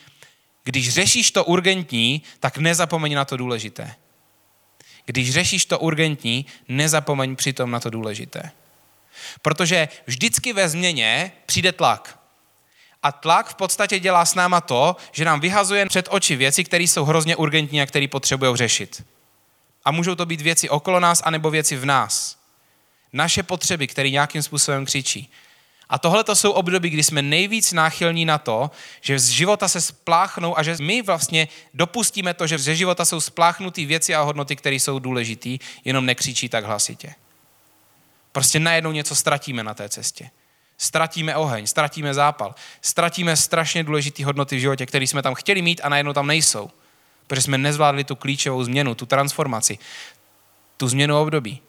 když 0.64 0.94
řešíš 0.94 1.30
to 1.30 1.44
urgentní, 1.44 2.22
tak 2.40 2.58
nezapomeň 2.58 3.14
na 3.14 3.24
to 3.24 3.36
důležité. 3.36 3.94
Když 5.06 5.32
řešíš 5.32 5.64
to 5.64 5.78
urgentní, 5.78 6.46
nezapomeň 6.68 7.36
přitom 7.36 7.70
na 7.70 7.80
to 7.80 7.90
důležité. 7.90 8.50
Protože 9.42 9.88
vždycky 10.06 10.52
ve 10.52 10.68
změně 10.68 11.32
přijde 11.46 11.72
tlak. 11.72 12.18
A 13.02 13.12
tlak 13.12 13.48
v 13.48 13.54
podstatě 13.54 13.98
dělá 13.98 14.24
s 14.24 14.34
náma 14.34 14.60
to, 14.60 14.96
že 15.12 15.24
nám 15.24 15.40
vyhazuje 15.40 15.86
před 15.86 16.08
oči 16.10 16.36
věci, 16.36 16.64
které 16.64 16.84
jsou 16.84 17.04
hrozně 17.04 17.36
urgentní 17.36 17.82
a 17.82 17.86
které 17.86 18.08
potřebují 18.08 18.56
řešit. 18.56 19.04
A 19.90 19.92
můžou 19.92 20.14
to 20.14 20.26
být 20.26 20.40
věci 20.40 20.68
okolo 20.68 21.00
nás, 21.00 21.22
anebo 21.24 21.50
věci 21.50 21.76
v 21.76 21.84
nás. 21.84 22.36
Naše 23.12 23.42
potřeby, 23.42 23.86
které 23.86 24.10
nějakým 24.10 24.42
způsobem 24.42 24.86
křičí. 24.86 25.30
A 25.88 25.98
tohle 25.98 26.24
to 26.24 26.36
jsou 26.36 26.50
období, 26.50 26.90
kdy 26.90 27.02
jsme 27.02 27.22
nejvíc 27.22 27.72
náchylní 27.72 28.24
na 28.24 28.38
to, 28.38 28.70
že 29.00 29.18
z 29.18 29.28
života 29.28 29.68
se 29.68 29.80
spláchnou 29.80 30.58
a 30.58 30.62
že 30.62 30.76
my 30.80 31.02
vlastně 31.02 31.48
dopustíme 31.74 32.34
to, 32.34 32.46
že 32.46 32.58
ze 32.58 32.76
života 32.76 33.04
jsou 33.04 33.20
spláchnuté 33.20 33.84
věci 33.84 34.14
a 34.14 34.22
hodnoty, 34.22 34.56
které 34.56 34.76
jsou 34.76 34.98
důležité, 34.98 35.50
jenom 35.84 36.06
nekřičí 36.06 36.48
tak 36.48 36.64
hlasitě. 36.64 37.14
Prostě 38.32 38.60
najednou 38.60 38.92
něco 38.92 39.14
ztratíme 39.14 39.62
na 39.62 39.74
té 39.74 39.88
cestě. 39.88 40.30
Ztratíme 40.78 41.36
oheň, 41.36 41.66
ztratíme 41.66 42.14
zápal, 42.14 42.54
ztratíme 42.82 43.36
strašně 43.36 43.84
důležité 43.84 44.24
hodnoty 44.24 44.56
v 44.56 44.60
životě, 44.60 44.86
které 44.86 45.06
jsme 45.06 45.22
tam 45.22 45.34
chtěli 45.34 45.62
mít 45.62 45.80
a 45.84 45.88
najednou 45.88 46.12
tam 46.12 46.26
nejsou 46.26 46.70
protože 47.30 47.42
jsme 47.42 47.58
nezvládli 47.58 48.04
tu 48.04 48.16
klíčovou 48.16 48.64
změnu, 48.64 48.94
tu 48.94 49.06
transformaci, 49.06 49.78
tu 50.76 50.88
změnu 50.88 51.20
období. 51.20 51.60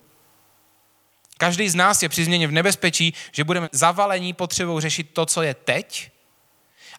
Každý 1.38 1.70
z 1.70 1.76
nás 1.76 2.04
je 2.04 2.10
při 2.10 2.26
změně 2.26 2.48
v 2.48 2.52
nebezpečí, 2.52 3.14
že 3.32 3.44
budeme 3.44 3.70
zavalení 3.72 4.34
potřebou 4.34 4.80
řešit 4.80 5.10
to, 5.14 5.26
co 5.26 5.42
je 5.42 5.54
teď 5.54 6.12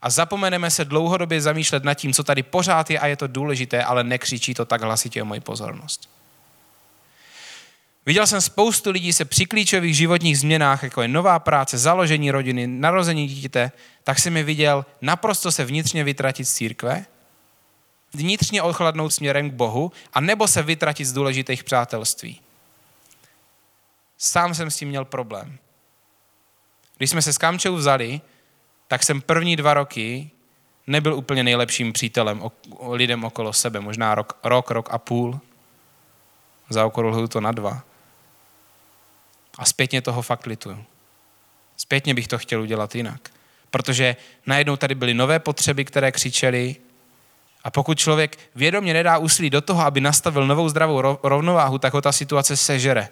a 0.03 0.11
zapomeneme 0.11 0.71
se 0.71 0.85
dlouhodobě 0.85 1.41
zamýšlet 1.41 1.85
nad 1.85 1.95
tím, 1.95 2.13
co 2.13 2.25
tady 2.25 2.43
pořád 2.43 2.91
je 2.91 2.99
a 2.99 3.07
je 3.07 3.17
to 3.17 3.27
důležité, 3.27 3.85
ale 3.85 4.05
nekřičí 4.05 4.55
to 4.55 4.65
tak 4.65 4.83
hlasitě 4.83 5.23
o 5.23 5.25
moji 5.25 5.41
pozornost. 5.41 6.11
Viděl 8.07 8.27
jsem 8.27 8.41
spoustu 8.41 8.91
lidí 8.91 9.13
se 9.13 9.25
při 9.25 9.47
klíčových 9.47 9.97
životních 9.97 10.39
změnách, 10.39 10.83
jako 10.83 11.03
je 11.03 11.09
nová 11.09 11.39
práce, 11.39 11.79
založení 11.79 12.31
rodiny, 12.31 12.67
narození 12.67 13.27
dítěte, 13.27 13.73
tak 14.05 14.19
jsem 14.19 14.37
je 14.37 14.45
viděl 14.45 14.87
naprosto 15.01 15.53
se 15.53 15.65
vnitřně 15.65 16.05
vytratit 16.05 16.49
z 16.49 16.55
církve 16.55 17.07
vnitřně 18.15 18.63
ochladnout 18.63 19.13
směrem 19.13 19.51
k 19.51 19.55
Bohu 19.55 19.93
a 20.13 20.21
nebo 20.21 20.49
se 20.49 20.63
vytratit 20.63 21.07
z 21.07 21.13
důležitých 21.13 21.65
přátelství. 21.65 22.41
Sám 24.19 24.55
jsem 24.55 24.71
s 24.71 24.77
tím 24.77 24.89
měl 24.89 25.05
problém. 25.05 25.59
Když 26.97 27.11
jsme 27.11 27.23
se 27.23 27.33
s 27.33 27.39
Kamčou 27.39 27.75
vzali, 27.75 28.21
tak 28.89 29.03
jsem 29.03 29.21
první 29.21 29.57
dva 29.57 29.75
roky 29.75 30.31
nebyl 30.87 31.15
úplně 31.15 31.43
nejlepším 31.45 31.93
přítelem 31.93 32.43
o, 32.43 32.53
o 32.71 32.95
lidem 32.95 33.25
okolo 33.25 33.53
sebe. 33.53 33.81
Možná 33.81 34.15
rok, 34.15 34.39
rok, 34.45 34.71
rok 34.71 34.89
a 34.91 34.99
půl. 34.99 35.41
Zaokrouhluju 36.69 37.29
to 37.29 37.41
na 37.41 37.53
dva. 37.53 37.83
A 39.59 39.65
zpětně 39.65 40.03
toho 40.03 40.23
fakt 40.23 40.47
lituju. 40.47 40.85
Zpětně 41.77 42.15
bych 42.15 42.29
to 42.29 42.39
chtěl 42.39 42.63
udělat 42.63 42.95
jinak. 42.95 43.31
Protože 43.71 44.17
najednou 44.47 44.77
tady 44.77 44.95
byly 44.95 45.15
nové 45.15 45.39
potřeby, 45.39 45.85
které 45.85 46.13
křičely, 46.13 46.77
a 47.65 47.71
pokud 47.71 47.99
člověk 47.99 48.39
vědomě 48.55 48.95
nedá 48.95 49.19
úsilí 49.19 49.51
do 49.51 49.61
toho, 49.61 49.83
aby 49.83 50.01
nastavil 50.01 50.47
novou 50.47 50.69
zdravou 50.69 51.19
rovnováhu, 51.23 51.79
tak 51.79 51.93
ho 51.95 52.01
ta 52.01 52.13
situace 52.13 52.57
sežere 52.57 53.09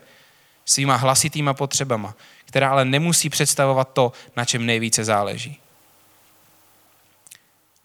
svýma 0.64 0.96
hlasitýma 0.96 1.54
potřebama, 1.54 2.14
která 2.44 2.70
ale 2.70 2.84
nemusí 2.84 3.30
představovat 3.30 3.92
to, 3.92 4.12
na 4.36 4.44
čem 4.44 4.66
nejvíce 4.66 5.04
záleží. 5.04 5.60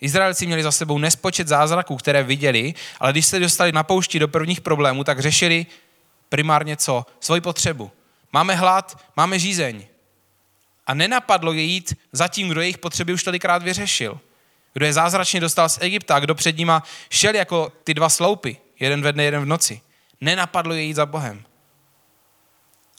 Izraelci 0.01 0.45
měli 0.45 0.63
za 0.63 0.71
sebou 0.71 0.97
nespočet 0.97 1.47
zázraků, 1.47 1.97
které 1.97 2.23
viděli, 2.23 2.73
ale 2.99 3.11
když 3.11 3.25
se 3.25 3.39
dostali 3.39 3.71
na 3.71 3.83
poušti 3.83 4.19
do 4.19 4.27
prvních 4.27 4.61
problémů, 4.61 5.03
tak 5.03 5.19
řešili 5.19 5.65
primárně 6.29 6.77
co? 6.77 7.05
Svoji 7.19 7.41
potřebu. 7.41 7.91
Máme 8.33 8.55
hlad, 8.55 9.05
máme 9.15 9.39
žízeň. 9.39 9.85
A 10.87 10.93
nenapadlo 10.93 11.53
je 11.53 11.61
jít 11.61 11.93
za 12.11 12.27
tím, 12.27 12.49
kdo 12.49 12.61
jejich 12.61 12.77
potřeby 12.77 13.13
už 13.13 13.23
tolikrát 13.23 13.63
vyřešil. 13.63 14.19
Kdo 14.75 14.85
je 14.85 14.93
zázračně 14.93 15.39
dostal 15.39 15.69
z 15.69 15.77
Egypta, 15.81 16.19
kdo 16.19 16.35
před 16.35 16.57
nima 16.57 16.83
šel 17.09 17.35
jako 17.35 17.71
ty 17.83 17.93
dva 17.93 18.09
sloupy, 18.09 18.57
jeden 18.79 19.01
ve 19.01 19.13
dne, 19.13 19.23
jeden 19.23 19.41
v 19.41 19.45
noci. 19.45 19.81
Nenapadlo 20.21 20.73
je 20.73 20.81
jít 20.81 20.93
za 20.93 21.05
Bohem. 21.05 21.45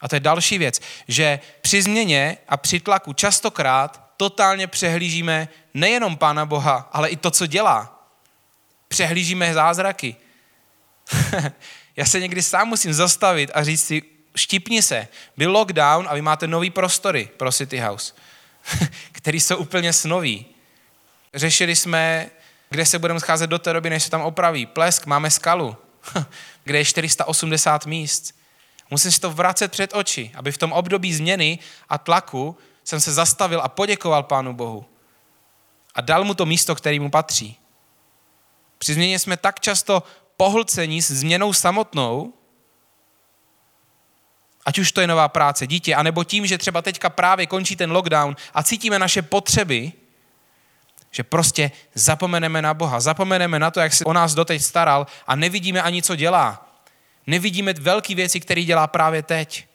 A 0.00 0.08
to 0.08 0.16
je 0.16 0.20
další 0.20 0.58
věc, 0.58 0.80
že 1.08 1.40
při 1.60 1.82
změně 1.82 2.38
a 2.48 2.56
při 2.56 2.80
tlaku 2.80 3.12
častokrát 3.12 4.12
totálně 4.16 4.66
přehlížíme 4.66 5.48
nejenom 5.74 6.16
Pána 6.16 6.46
Boha, 6.46 6.88
ale 6.92 7.08
i 7.08 7.16
to, 7.16 7.30
co 7.30 7.46
dělá. 7.46 8.08
Přehlížíme 8.88 9.54
zázraky. 9.54 10.16
Já 11.96 12.04
se 12.04 12.20
někdy 12.20 12.42
sám 12.42 12.68
musím 12.68 12.92
zastavit 12.92 13.50
a 13.54 13.64
říct 13.64 13.84
si, 13.84 14.02
štipni 14.36 14.82
se, 14.82 15.08
byl 15.36 15.52
lockdown 15.52 16.06
a 16.08 16.14
vy 16.14 16.22
máte 16.22 16.46
nový 16.46 16.70
prostory 16.70 17.28
pro 17.36 17.52
City 17.52 17.78
House, 17.78 18.14
který 19.12 19.40
jsou 19.40 19.56
úplně 19.56 19.92
snoví. 19.92 20.55
Řešili 21.34 21.76
jsme, 21.76 22.30
kde 22.70 22.86
se 22.86 22.98
budeme 22.98 23.20
scházet 23.20 23.46
do 23.46 23.58
té 23.58 23.72
doby, 23.72 23.90
než 23.90 24.02
se 24.02 24.10
tam 24.10 24.22
opraví. 24.22 24.66
Plesk, 24.66 25.06
máme 25.06 25.30
skalu, 25.30 25.76
kde 26.64 26.78
je 26.78 26.84
480 26.84 27.86
míst. 27.86 28.34
Musím 28.90 29.12
si 29.12 29.20
to 29.20 29.30
vracet 29.30 29.70
před 29.72 29.94
oči, 29.94 30.32
aby 30.34 30.52
v 30.52 30.58
tom 30.58 30.72
období 30.72 31.14
změny 31.14 31.58
a 31.88 31.98
tlaku 31.98 32.56
jsem 32.84 33.00
se 33.00 33.12
zastavil 33.12 33.60
a 33.60 33.68
poděkoval 33.68 34.22
Pánu 34.22 34.54
Bohu. 34.54 34.86
A 35.94 36.00
dal 36.00 36.24
mu 36.24 36.34
to 36.34 36.46
místo, 36.46 36.74
který 36.74 37.00
mu 37.00 37.10
patří. 37.10 37.58
Při 38.78 38.94
změně 38.94 39.18
jsme 39.18 39.36
tak 39.36 39.60
často 39.60 40.02
pohlcení 40.36 41.02
s 41.02 41.10
změnou 41.10 41.52
samotnou, 41.52 42.32
ať 44.66 44.78
už 44.78 44.92
to 44.92 45.00
je 45.00 45.06
nová 45.06 45.28
práce, 45.28 45.66
dítě, 45.66 45.94
anebo 45.94 46.24
tím, 46.24 46.46
že 46.46 46.58
třeba 46.58 46.82
teďka 46.82 47.10
právě 47.10 47.46
končí 47.46 47.76
ten 47.76 47.92
lockdown 47.92 48.36
a 48.54 48.62
cítíme 48.62 48.98
naše 48.98 49.22
potřeby, 49.22 49.92
že 51.16 51.24
prostě 51.24 51.70
zapomeneme 51.94 52.62
na 52.62 52.74
Boha, 52.74 53.00
zapomeneme 53.00 53.58
na 53.58 53.70
to, 53.70 53.80
jak 53.80 53.92
se 53.92 54.04
o 54.04 54.12
nás 54.12 54.34
doteď 54.34 54.62
staral 54.62 55.06
a 55.26 55.36
nevidíme 55.36 55.82
ani, 55.82 56.02
co 56.02 56.16
dělá. 56.16 56.76
Nevidíme 57.26 57.72
velké 57.72 58.14
věci, 58.14 58.40
které 58.40 58.62
dělá 58.62 58.86
právě 58.86 59.22
teď. 59.22 59.66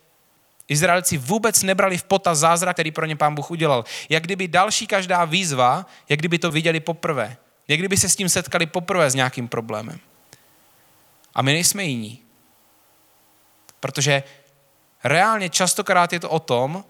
Izraelci 0.67 1.17
vůbec 1.17 1.63
nebrali 1.63 1.98
v 1.98 2.03
potaz 2.03 2.38
zázrak, 2.38 2.75
který 2.75 2.91
pro 2.91 3.05
ně 3.05 3.15
pán 3.15 3.36
Bůh 3.36 3.51
udělal. 3.51 3.86
Jak 4.10 4.24
kdyby 4.24 4.48
další 4.48 4.88
každá 4.88 5.25
výzva, 5.25 5.86
jak 6.10 6.19
kdyby 6.19 6.39
to 6.39 6.51
viděli 6.51 6.79
poprvé. 6.79 7.38
Jak 7.67 7.79
kdyby 7.79 7.98
se 7.98 8.10
s 8.10 8.15
tím 8.15 8.29
setkali 8.29 8.65
poprvé 8.65 9.10
s 9.10 9.15
nějakým 9.15 9.48
problémem. 9.48 10.00
A 11.33 11.41
my 11.41 11.53
nejsme 11.53 11.83
jiní. 11.83 12.21
Protože 13.79 14.24
reálně 15.03 15.50
častokrát 15.50 16.13
je 16.13 16.19
to 16.19 16.29
o 16.29 16.39
tom, 16.39 16.86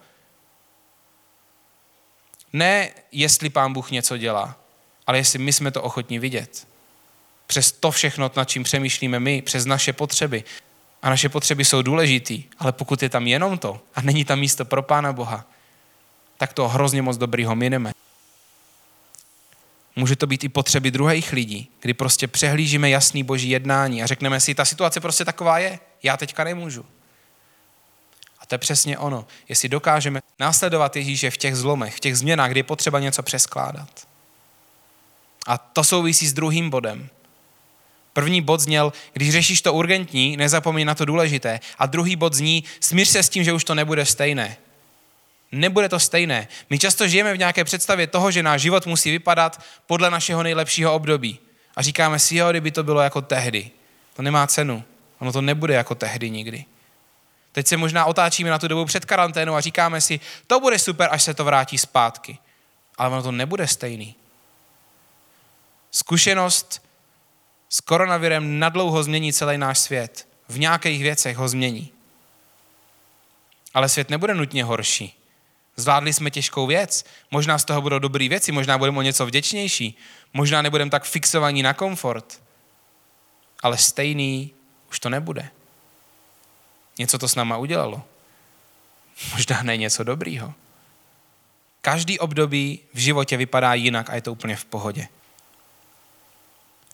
ne 2.54 2.90
jestli 3.12 3.50
pán 3.50 3.74
Bůh 3.74 3.92
něco 3.92 4.18
dělá, 4.18 4.58
ale 5.08 5.18
jestli 5.18 5.40
my 5.40 5.54
jsme 5.54 5.72
to 5.72 5.82
ochotní 5.82 6.20
vidět. 6.20 6.68
Přes 7.48 7.72
to 7.72 7.92
všechno, 7.92 8.32
nad 8.36 8.50
čím 8.50 8.64
přemýšlíme 8.64 9.20
my, 9.20 9.42
přes 9.42 9.66
naše 9.66 9.94
potřeby. 9.94 10.44
A 11.02 11.10
naše 11.10 11.30
potřeby 11.30 11.66
jsou 11.66 11.82
důležitý, 11.82 12.44
ale 12.60 12.72
pokud 12.72 13.04
je 13.04 13.10
tam 13.10 13.28
jenom 13.28 13.58
to 13.58 13.82
a 13.96 14.02
není 14.02 14.26
tam 14.26 14.40
místo 14.40 14.66
pro 14.66 14.84
Pána 14.84 15.14
Boha, 15.14 15.46
tak 16.38 16.54
to 16.54 16.68
hrozně 16.68 17.02
moc 17.02 17.18
dobrýho 17.18 17.56
mineme. 17.56 17.92
Může 19.96 20.16
to 20.16 20.28
být 20.28 20.44
i 20.44 20.50
potřeby 20.50 20.92
druhých 20.92 21.34
lidí, 21.34 21.70
kdy 21.82 21.94
prostě 21.94 22.28
přehlížíme 22.28 22.90
jasný 22.90 23.24
boží 23.24 23.50
jednání 23.50 24.04
a 24.04 24.08
řekneme 24.08 24.40
si, 24.40 24.56
ta 24.56 24.66
situace 24.66 25.00
prostě 25.00 25.26
taková 25.26 25.60
je, 25.60 25.80
já 26.04 26.18
teďka 26.18 26.44
nemůžu. 26.44 26.86
To 28.52 28.56
je 28.56 28.60
přesně 28.60 28.98
ono, 28.98 29.26
jestli 29.50 29.70
dokážeme 29.70 30.22
následovat 30.40 30.96
Ježíše 30.96 31.32
v 31.32 31.38
těch 31.38 31.56
zlomech, 31.56 31.96
v 31.96 32.00
těch 32.00 32.18
změnách, 32.18 32.52
kdy 32.52 32.60
je 32.60 32.64
potřeba 32.64 33.00
něco 33.00 33.24
přeskládat. 33.24 34.08
A 35.48 35.58
to 35.58 35.84
souvisí 35.84 36.28
s 36.28 36.34
druhým 36.34 36.70
bodem. 36.70 37.10
První 38.14 38.42
bod 38.42 38.60
zněl, 38.62 38.94
když 39.14 39.32
řešíš 39.32 39.62
to 39.62 39.74
urgentní, 39.74 40.38
nezapomeň 40.38 40.88
na 40.88 40.96
to 40.96 41.06
důležité. 41.06 41.60
A 41.80 41.86
druhý 41.86 42.16
bod 42.16 42.34
zní, 42.34 42.64
smíř 42.80 43.08
se 43.10 43.24
s 43.24 43.30
tím, 43.30 43.44
že 43.44 43.54
už 43.54 43.64
to 43.64 43.76
nebude 43.76 44.06
stejné. 44.06 44.58
Nebude 45.52 45.90
to 45.90 46.00
stejné. 46.00 46.48
My 46.70 46.80
často 46.80 47.08
žijeme 47.08 47.34
v 47.34 47.38
nějaké 47.38 47.64
představě 47.64 48.08
toho, 48.08 48.32
že 48.32 48.44
náš 48.44 48.62
život 48.62 48.86
musí 48.86 49.12
vypadat 49.12 49.64
podle 49.88 50.12
našeho 50.12 50.44
nejlepšího 50.44 50.94
období. 50.94 51.40
A 51.76 51.82
říkáme 51.82 52.20
si, 52.20 52.36
jo, 52.36 52.50
kdyby 52.50 52.72
to 52.72 52.84
bylo 52.84 53.02
jako 53.02 53.22
tehdy. 53.22 53.72
To 54.16 54.22
nemá 54.22 54.48
cenu. 54.48 54.84
Ono 55.20 55.32
to 55.32 55.42
nebude 55.42 55.74
jako 55.74 55.96
tehdy 55.96 56.30
nikdy. 56.30 56.66
Teď 57.52 57.68
se 57.68 57.78
možná 57.78 58.06
otáčíme 58.06 58.50
na 58.50 58.60
tu 58.60 58.68
dobu 58.68 58.86
před 58.86 59.06
karanténou 59.06 59.56
a 59.56 59.62
říkáme 59.62 60.02
si, 60.02 60.20
to 60.48 60.60
bude 60.60 60.80
super, 60.80 61.10
až 61.12 61.24
se 61.24 61.34
to 61.34 61.44
vrátí 61.44 61.78
zpátky. 61.78 62.38
Ale 62.98 63.10
ono 63.10 63.24
to 63.24 63.32
nebude 63.32 63.68
stejný. 63.68 64.16
Zkušenost 65.92 66.86
s 67.70 67.82
koronavirem 67.82 68.60
nadlouho 68.60 69.04
změní 69.04 69.34
celý 69.34 69.58
náš 69.58 69.80
svět. 69.80 70.28
V 70.50 70.60
nějakých 70.60 71.04
věcech 71.04 71.38
ho 71.38 71.48
změní. 71.48 71.92
Ale 73.74 73.90
svět 73.90 74.10
nebude 74.10 74.34
nutně 74.34 74.64
horší. 74.64 75.18
Zvládli 75.76 76.14
jsme 76.14 76.32
těžkou 76.32 76.68
věc, 76.68 77.06
možná 77.32 77.58
z 77.58 77.66
toho 77.66 77.82
budou 77.82 78.00
dobré 78.00 78.30
věci, 78.30 78.52
možná 78.52 78.78
budeme 78.78 78.98
o 78.98 79.02
něco 79.02 79.26
vděčnější, 79.26 79.98
možná 80.34 80.62
nebudeme 80.62 80.92
tak 80.92 81.04
fixovaní 81.04 81.64
na 81.64 81.74
komfort, 81.74 82.42
ale 83.64 83.78
stejný 83.78 84.52
už 84.90 85.00
to 85.00 85.10
nebude. 85.10 85.50
Něco 87.02 87.18
to 87.18 87.28
s 87.28 87.36
náma 87.36 87.58
udělalo. 87.58 88.04
Možná 89.34 89.64
ne 89.64 89.78
něco 89.78 90.04
dobrýho. 90.04 90.54
Každý 91.82 92.20
období 92.20 92.80
v 92.94 92.98
životě 92.98 93.38
vypadá 93.38 93.74
jinak 93.74 94.10
a 94.10 94.16
je 94.16 94.22
to 94.22 94.32
úplně 94.32 94.56
v 94.56 94.66
pohodě. 94.66 95.08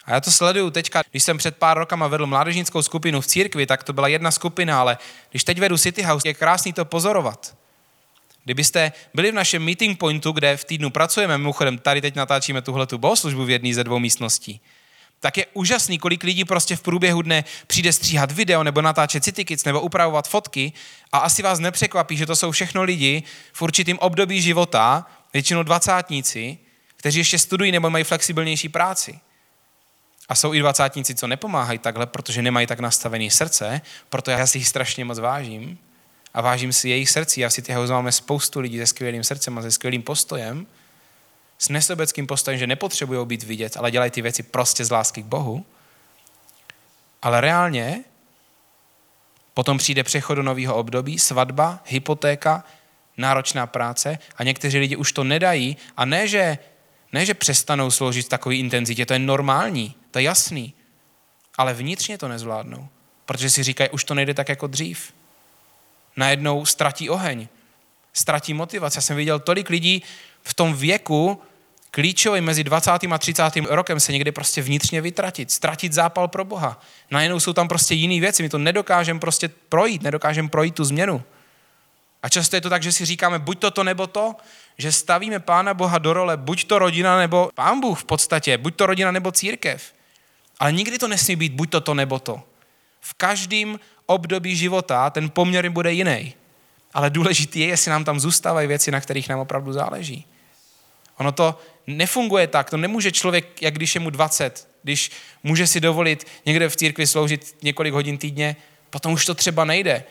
A 0.05 0.13
já 0.13 0.21
to 0.21 0.31
sleduju 0.31 0.69
teďka, 0.69 1.03
když 1.11 1.23
jsem 1.23 1.37
před 1.37 1.57
pár 1.57 1.77
rokama 1.77 2.07
vedl 2.07 2.25
mládežnickou 2.27 2.81
skupinu 2.81 3.21
v 3.21 3.27
církvi, 3.27 3.65
tak 3.65 3.83
to 3.83 3.93
byla 3.93 4.07
jedna 4.07 4.31
skupina, 4.31 4.79
ale 4.79 4.97
když 5.29 5.43
teď 5.43 5.59
vedu 5.59 5.77
City 5.77 6.01
House, 6.01 6.27
je 6.27 6.33
krásný 6.33 6.73
to 6.73 6.85
pozorovat. 6.85 7.55
Kdybyste 8.43 8.91
byli 9.13 9.31
v 9.31 9.35
našem 9.35 9.63
meeting 9.63 9.99
pointu, 9.99 10.31
kde 10.31 10.57
v 10.57 10.65
týdnu 10.65 10.89
pracujeme, 10.89 11.37
mimochodem 11.37 11.77
tady 11.77 12.01
teď 12.01 12.15
natáčíme 12.15 12.61
tuhle 12.61 12.87
tu 12.87 12.97
bohoslužbu 12.97 13.45
v 13.45 13.49
jedné 13.49 13.73
ze 13.73 13.83
dvou 13.83 13.99
místností, 13.99 14.61
tak 15.19 15.38
je 15.38 15.45
úžasný, 15.53 15.99
kolik 15.99 16.23
lidí 16.23 16.45
prostě 16.45 16.75
v 16.75 16.82
průběhu 16.82 17.21
dne 17.21 17.43
přijde 17.67 17.93
stříhat 17.93 18.32
video 18.32 18.63
nebo 18.63 18.82
natáčet 18.82 19.23
citykic 19.23 19.63
nebo 19.63 19.82
upravovat 19.82 20.27
fotky 20.27 20.73
a 21.12 21.17
asi 21.17 21.43
vás 21.43 21.60
nepřekvapí, 21.60 22.17
že 22.17 22.25
to 22.25 22.36
jsou 22.36 22.51
všechno 22.51 22.84
lidi 22.84 23.23
v 23.53 23.62
určitým 23.62 23.99
období 23.99 24.41
života, 24.41 25.06
většinou 25.34 25.63
dvacátníci, 25.63 26.58
kteří 26.95 27.19
ještě 27.19 27.39
studují 27.39 27.71
nebo 27.71 27.89
mají 27.89 28.03
flexibilnější 28.03 28.69
práci. 28.69 29.19
A 30.30 30.36
jsou 30.36 30.53
i 30.53 30.60
dvacátníci, 30.60 31.15
co 31.15 31.27
nepomáhají 31.27 31.80
takhle, 31.80 32.06
protože 32.06 32.41
nemají 32.41 32.67
tak 32.67 32.80
nastavený 32.80 33.32
srdce, 33.32 33.82
proto 34.10 34.32
já 34.32 34.47
si 34.47 34.58
jich 34.58 34.67
strašně 34.67 35.06
moc 35.06 35.19
vážím 35.19 35.77
a 36.34 36.41
vážím 36.41 36.73
si 36.73 36.89
jejich 36.89 37.10
srdcí. 37.10 37.41
Já 37.41 37.49
si 37.49 37.62
ty 37.62 37.73
máme 37.73 38.12
spoustu 38.12 38.60
lidí 38.60 38.77
se 38.77 38.86
skvělým 38.86 39.23
srdcem 39.23 39.58
a 39.58 39.62
se 39.62 39.71
skvělým 39.71 40.03
postojem, 40.03 40.67
s 41.57 41.69
nesobeckým 41.69 42.27
postojem, 42.27 42.59
že 42.59 42.67
nepotřebují 42.67 43.25
být 43.27 43.43
vidět, 43.43 43.77
ale 43.77 43.91
dělají 43.91 44.11
ty 44.11 44.21
věci 44.21 44.43
prostě 44.43 44.85
z 44.85 44.91
lásky 44.91 45.23
k 45.23 45.25
Bohu. 45.25 45.65
Ale 47.21 47.41
reálně 47.41 48.03
potom 49.53 49.77
přijde 49.77 50.03
přechod 50.03 50.35
do 50.35 50.43
nového 50.43 50.75
období, 50.75 51.19
svatba, 51.19 51.79
hypotéka, 51.85 52.63
náročná 53.17 53.67
práce 53.67 54.19
a 54.37 54.43
někteří 54.43 54.79
lidi 54.79 54.95
už 54.95 55.11
to 55.11 55.23
nedají 55.23 55.77
a 55.97 56.05
ne, 56.05 56.27
že, 56.27 56.57
ne, 57.13 57.25
že 57.25 57.33
přestanou 57.33 57.91
sloužit 57.91 58.25
v 58.25 58.29
takové 58.29 58.55
intenzitě, 58.55 59.05
to 59.05 59.13
je 59.13 59.19
normální, 59.19 59.95
to 60.11 60.19
je 60.19 60.23
jasný, 60.23 60.73
ale 61.57 61.73
vnitřně 61.73 62.17
to 62.17 62.27
nezvládnou, 62.27 62.87
protože 63.25 63.49
si 63.49 63.63
říkají, 63.63 63.89
už 63.89 64.03
to 64.03 64.13
nejde 64.13 64.33
tak 64.33 64.49
jako 64.49 64.67
dřív. 64.67 65.13
Najednou 66.15 66.65
ztratí 66.65 67.09
oheň, 67.09 67.47
ztratí 68.13 68.53
motivaci. 68.53 68.97
Já 68.97 69.01
jsem 69.01 69.17
viděl 69.17 69.39
tolik 69.39 69.69
lidí 69.69 70.03
v 70.47 70.53
tom 70.53 70.73
věku, 70.73 71.41
klíčový 71.91 72.41
mezi 72.41 72.63
20. 72.63 72.91
a 72.91 73.17
30. 73.17 73.43
rokem 73.69 73.99
se 73.99 74.12
někdy 74.12 74.31
prostě 74.31 74.62
vnitřně 74.62 75.01
vytratit, 75.01 75.51
ztratit 75.51 75.93
zápal 75.93 76.27
pro 76.27 76.45
Boha. 76.45 76.81
Najednou 77.12 77.39
jsou 77.39 77.53
tam 77.53 77.67
prostě 77.67 77.93
jiné 77.93 78.19
věci, 78.19 78.43
my 78.43 78.49
to 78.49 78.57
nedokážeme 78.57 79.19
prostě 79.19 79.49
projít, 79.69 80.03
nedokážeme 80.03 80.49
projít 80.49 80.75
tu 80.75 80.83
změnu. 80.83 81.23
A 82.23 82.29
často 82.29 82.55
je 82.55 82.62
to 82.62 82.69
tak, 82.69 82.83
že 82.83 82.91
si 82.91 83.05
říkáme 83.05 83.39
buď 83.39 83.60
to, 83.60 83.71
to 83.71 83.83
nebo 83.83 84.07
to, 84.07 84.36
že 84.77 84.91
stavíme 84.91 85.39
Pána 85.39 85.73
Boha 85.73 85.97
do 85.97 86.13
role, 86.13 86.38
buď 86.38 86.63
to 86.63 86.79
rodina 86.79 87.17
nebo 87.17 87.49
Pán 87.55 87.79
Bůh 87.79 87.99
v 87.99 88.05
podstatě, 88.05 88.57
buď 88.57 88.75
to 88.75 88.86
rodina 88.86 89.12
nebo 89.12 89.31
církev. 89.31 89.93
Ale 90.60 90.71
nikdy 90.71 90.97
to 90.97 91.07
nesmí 91.07 91.36
být 91.36 91.53
buď 91.53 91.69
to, 91.69 91.81
to 91.81 91.93
nebo 91.93 92.19
to. 92.19 92.41
V 93.01 93.13
každém 93.13 93.79
období 94.05 94.55
života 94.55 95.10
ten 95.10 95.29
poměr 95.29 95.69
bude 95.69 95.93
jiný. 95.93 96.33
Ale 96.93 97.10
důležitý 97.10 97.60
je, 97.60 97.67
jestli 97.67 97.91
nám 97.91 98.03
tam 98.03 98.19
zůstávají 98.19 98.67
věci, 98.67 98.91
na 98.91 99.01
kterých 99.01 99.29
nám 99.29 99.39
opravdu 99.39 99.73
záleží. 99.73 100.25
Ono 101.17 101.32
to 101.32 101.60
nefunguje 101.88 102.47
tak, 102.47 102.69
to 102.69 102.77
nemůže 102.77 103.12
člověk, 103.12 103.62
jak 103.62 103.73
když 103.73 103.95
je 103.95 104.01
mu 104.01 104.10
20, 104.10 104.67
když 104.84 105.12
může 105.43 105.67
si 105.67 105.80
dovolit 105.80 106.27
někde 106.45 106.69
v 106.69 106.75
církvi 106.75 107.08
sloužit 107.08 107.56
několik 107.62 107.93
hodin 107.93 108.17
týdně, 108.17 108.56
potom 108.89 109.13
už 109.13 109.25
to 109.25 109.36
třeba 109.36 109.65
nejde. 109.65 110.03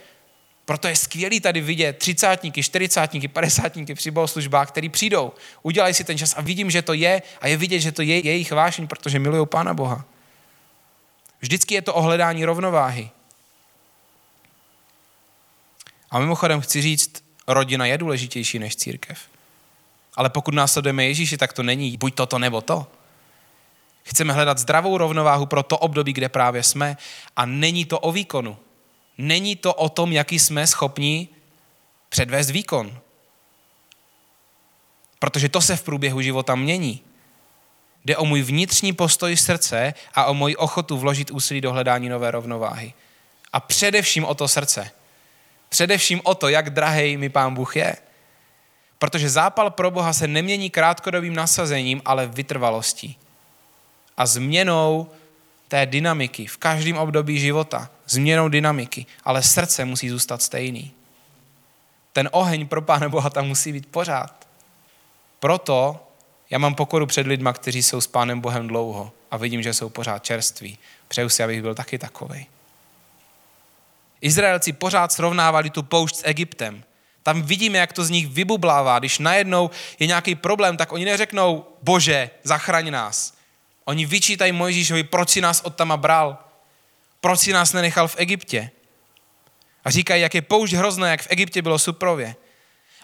Proto 0.65 0.89
je 0.89 0.97
skvělý 0.97 1.41
tady 1.41 1.61
vidět 1.61 1.99
třicátníky, 1.99 2.63
čtyřicátníky, 2.63 3.29
padesátníky 3.29 3.95
při 3.95 4.11
bohoslužbách, 4.11 4.69
který 4.69 4.89
přijdou, 4.89 5.33
udělají 5.63 5.95
si 5.95 6.05
ten 6.05 6.19
čas 6.19 6.35
a 6.37 6.41
vidím, 6.41 6.71
že 6.71 6.83
to 6.83 6.93
je 6.93 7.23
a 7.41 7.49
je 7.49 7.57
vidět, 7.57 7.81
že 7.81 7.93
to 7.93 8.03
je 8.03 8.27
jejich 8.27 8.53
vášeň, 8.53 8.87
protože 8.87 9.19
milují 9.19 9.47
Pána 9.47 9.75
Boha. 9.75 10.05
Vždycky 11.41 11.75
je 11.75 11.83
to 11.83 11.95
ohledání 11.95 12.45
rovnováhy. 12.45 13.11
A 16.11 16.19
mimochodem 16.19 16.61
chci 16.61 16.83
říct, 16.83 17.25
rodina 17.47 17.87
je 17.87 17.99
důležitější 17.99 18.59
než 18.59 18.77
církev. 18.77 19.19
Ale 20.17 20.31
pokud 20.31 20.55
následujeme 20.55 21.05
Ježíši, 21.05 21.37
tak 21.37 21.53
to 21.53 21.63
není 21.63 21.97
buď 21.97 22.15
toto 22.15 22.39
nebo 22.39 22.61
to. 22.61 22.87
Chceme 24.03 24.33
hledat 24.33 24.59
zdravou 24.59 24.99
rovnováhu 24.99 25.47
pro 25.47 25.63
to 25.63 25.79
období, 25.79 26.13
kde 26.13 26.29
právě 26.29 26.63
jsme 26.63 26.97
a 27.37 27.47
není 27.47 27.85
to 27.85 27.99
o 27.99 28.13
výkonu. 28.13 28.57
Není 29.19 29.57
to 29.57 29.75
o 29.75 29.89
tom, 29.89 30.13
jaký 30.13 30.39
jsme 30.39 30.67
schopni 30.67 31.29
předvést 32.09 32.51
výkon. 32.51 32.99
Protože 35.19 35.49
to 35.49 35.61
se 35.61 35.77
v 35.77 35.83
průběhu 35.83 36.21
života 36.21 36.55
mění. 36.55 37.01
Jde 38.05 38.17
o 38.17 38.25
můj 38.25 38.43
vnitřní 38.43 38.93
postoj 38.93 39.37
srdce 39.37 39.95
a 40.15 40.25
o 40.25 40.35
moji 40.35 40.57
ochotu 40.57 40.99
vložit 40.99 41.31
úsilí 41.31 41.61
do 41.61 41.73
hledání 41.73 42.09
nové 42.09 42.31
rovnováhy. 42.31 42.95
A 43.53 43.61
především 43.61 44.25
o 44.25 44.35
to 44.35 44.49
srdce. 44.49 44.91
Především 45.69 46.21
o 46.25 46.35
to, 46.35 46.49
jak 46.49 46.71
drahý 46.71 47.17
mi 47.17 47.29
Pán 47.29 47.55
Bůh 47.55 47.77
je. 47.77 47.97
Protože 48.99 49.31
zápal 49.31 49.71
pro 49.71 49.91
Boha 49.91 50.13
se 50.13 50.29
nemění 50.29 50.71
krátkodobým 50.71 51.35
nasazením, 51.35 52.03
ale 52.05 52.27
vytrvalostí. 52.27 53.19
A 54.17 54.27
změnou 54.27 55.11
té 55.69 55.87
dynamiky 55.87 56.47
v 56.47 56.57
každém 56.57 56.97
období 56.97 57.41
života. 57.41 57.91
Změnou 58.07 58.49
dynamiky. 58.49 59.07
Ale 59.25 59.43
srdce 59.43 59.85
musí 59.85 60.09
zůstat 60.09 60.43
stejný. 60.43 60.93
Ten 62.13 62.29
oheň 62.33 62.69
pro 62.69 62.83
Pána 62.83 63.09
Boha 63.09 63.31
tam 63.31 63.47
musí 63.47 63.73
být 63.73 63.87
pořád. 63.87 64.49
Proto 65.41 66.01
já 66.51 66.59
mám 66.59 66.75
pokoru 66.75 67.07
před 67.07 67.27
lidma, 67.27 67.53
kteří 67.53 67.83
jsou 67.83 68.01
s 68.01 68.07
Pánem 68.07 68.41
Bohem 68.41 68.69
dlouho 68.69 69.13
a 69.31 69.37
vidím, 69.37 69.63
že 69.63 69.75
jsou 69.75 69.89
pořád 69.89 70.25
čerství. 70.25 70.79
Přeju 71.09 71.29
si, 71.29 71.43
abych 71.43 71.63
byl 71.63 71.75
taky 71.75 71.99
takový. 71.99 72.47
Izraelci 74.21 74.73
pořád 74.73 75.13
srovnávali 75.13 75.71
tu 75.71 75.83
poušť 75.83 76.17
s 76.17 76.23
Egyptem. 76.27 76.85
Tam 77.27 77.43
vidíme, 77.43 77.79
jak 77.79 77.93
to 77.93 78.05
z 78.05 78.11
nich 78.11 78.27
vybublává. 78.27 78.99
Když 78.99 79.19
najednou 79.19 79.71
je 79.99 80.07
nějaký 80.07 80.35
problém, 80.35 80.77
tak 80.77 80.93
oni 80.93 81.05
neřeknou, 81.05 81.67
bože, 81.83 82.31
zachraň 82.43 82.91
nás. 82.91 83.35
Oni 83.85 84.07
vyčítají 84.07 84.53
Mojžíšovi, 84.53 85.03
proč 85.05 85.31
si 85.31 85.41
nás 85.41 85.61
od 85.61 85.75
tam 85.75 85.93
bral. 85.97 86.39
Proč 87.21 87.41
si 87.41 87.53
nás 87.53 87.73
nenechal 87.73 88.09
v 88.09 88.15
Egyptě. 88.19 88.71
A 89.85 89.91
říkají, 89.91 90.23
jak 90.23 90.35
je 90.35 90.43
poušť 90.43 90.75
hrozné, 90.75 91.11
jak 91.11 91.23
v 91.23 91.27
Egyptě 91.31 91.63
bylo 91.63 91.79
suprově. 91.79 92.37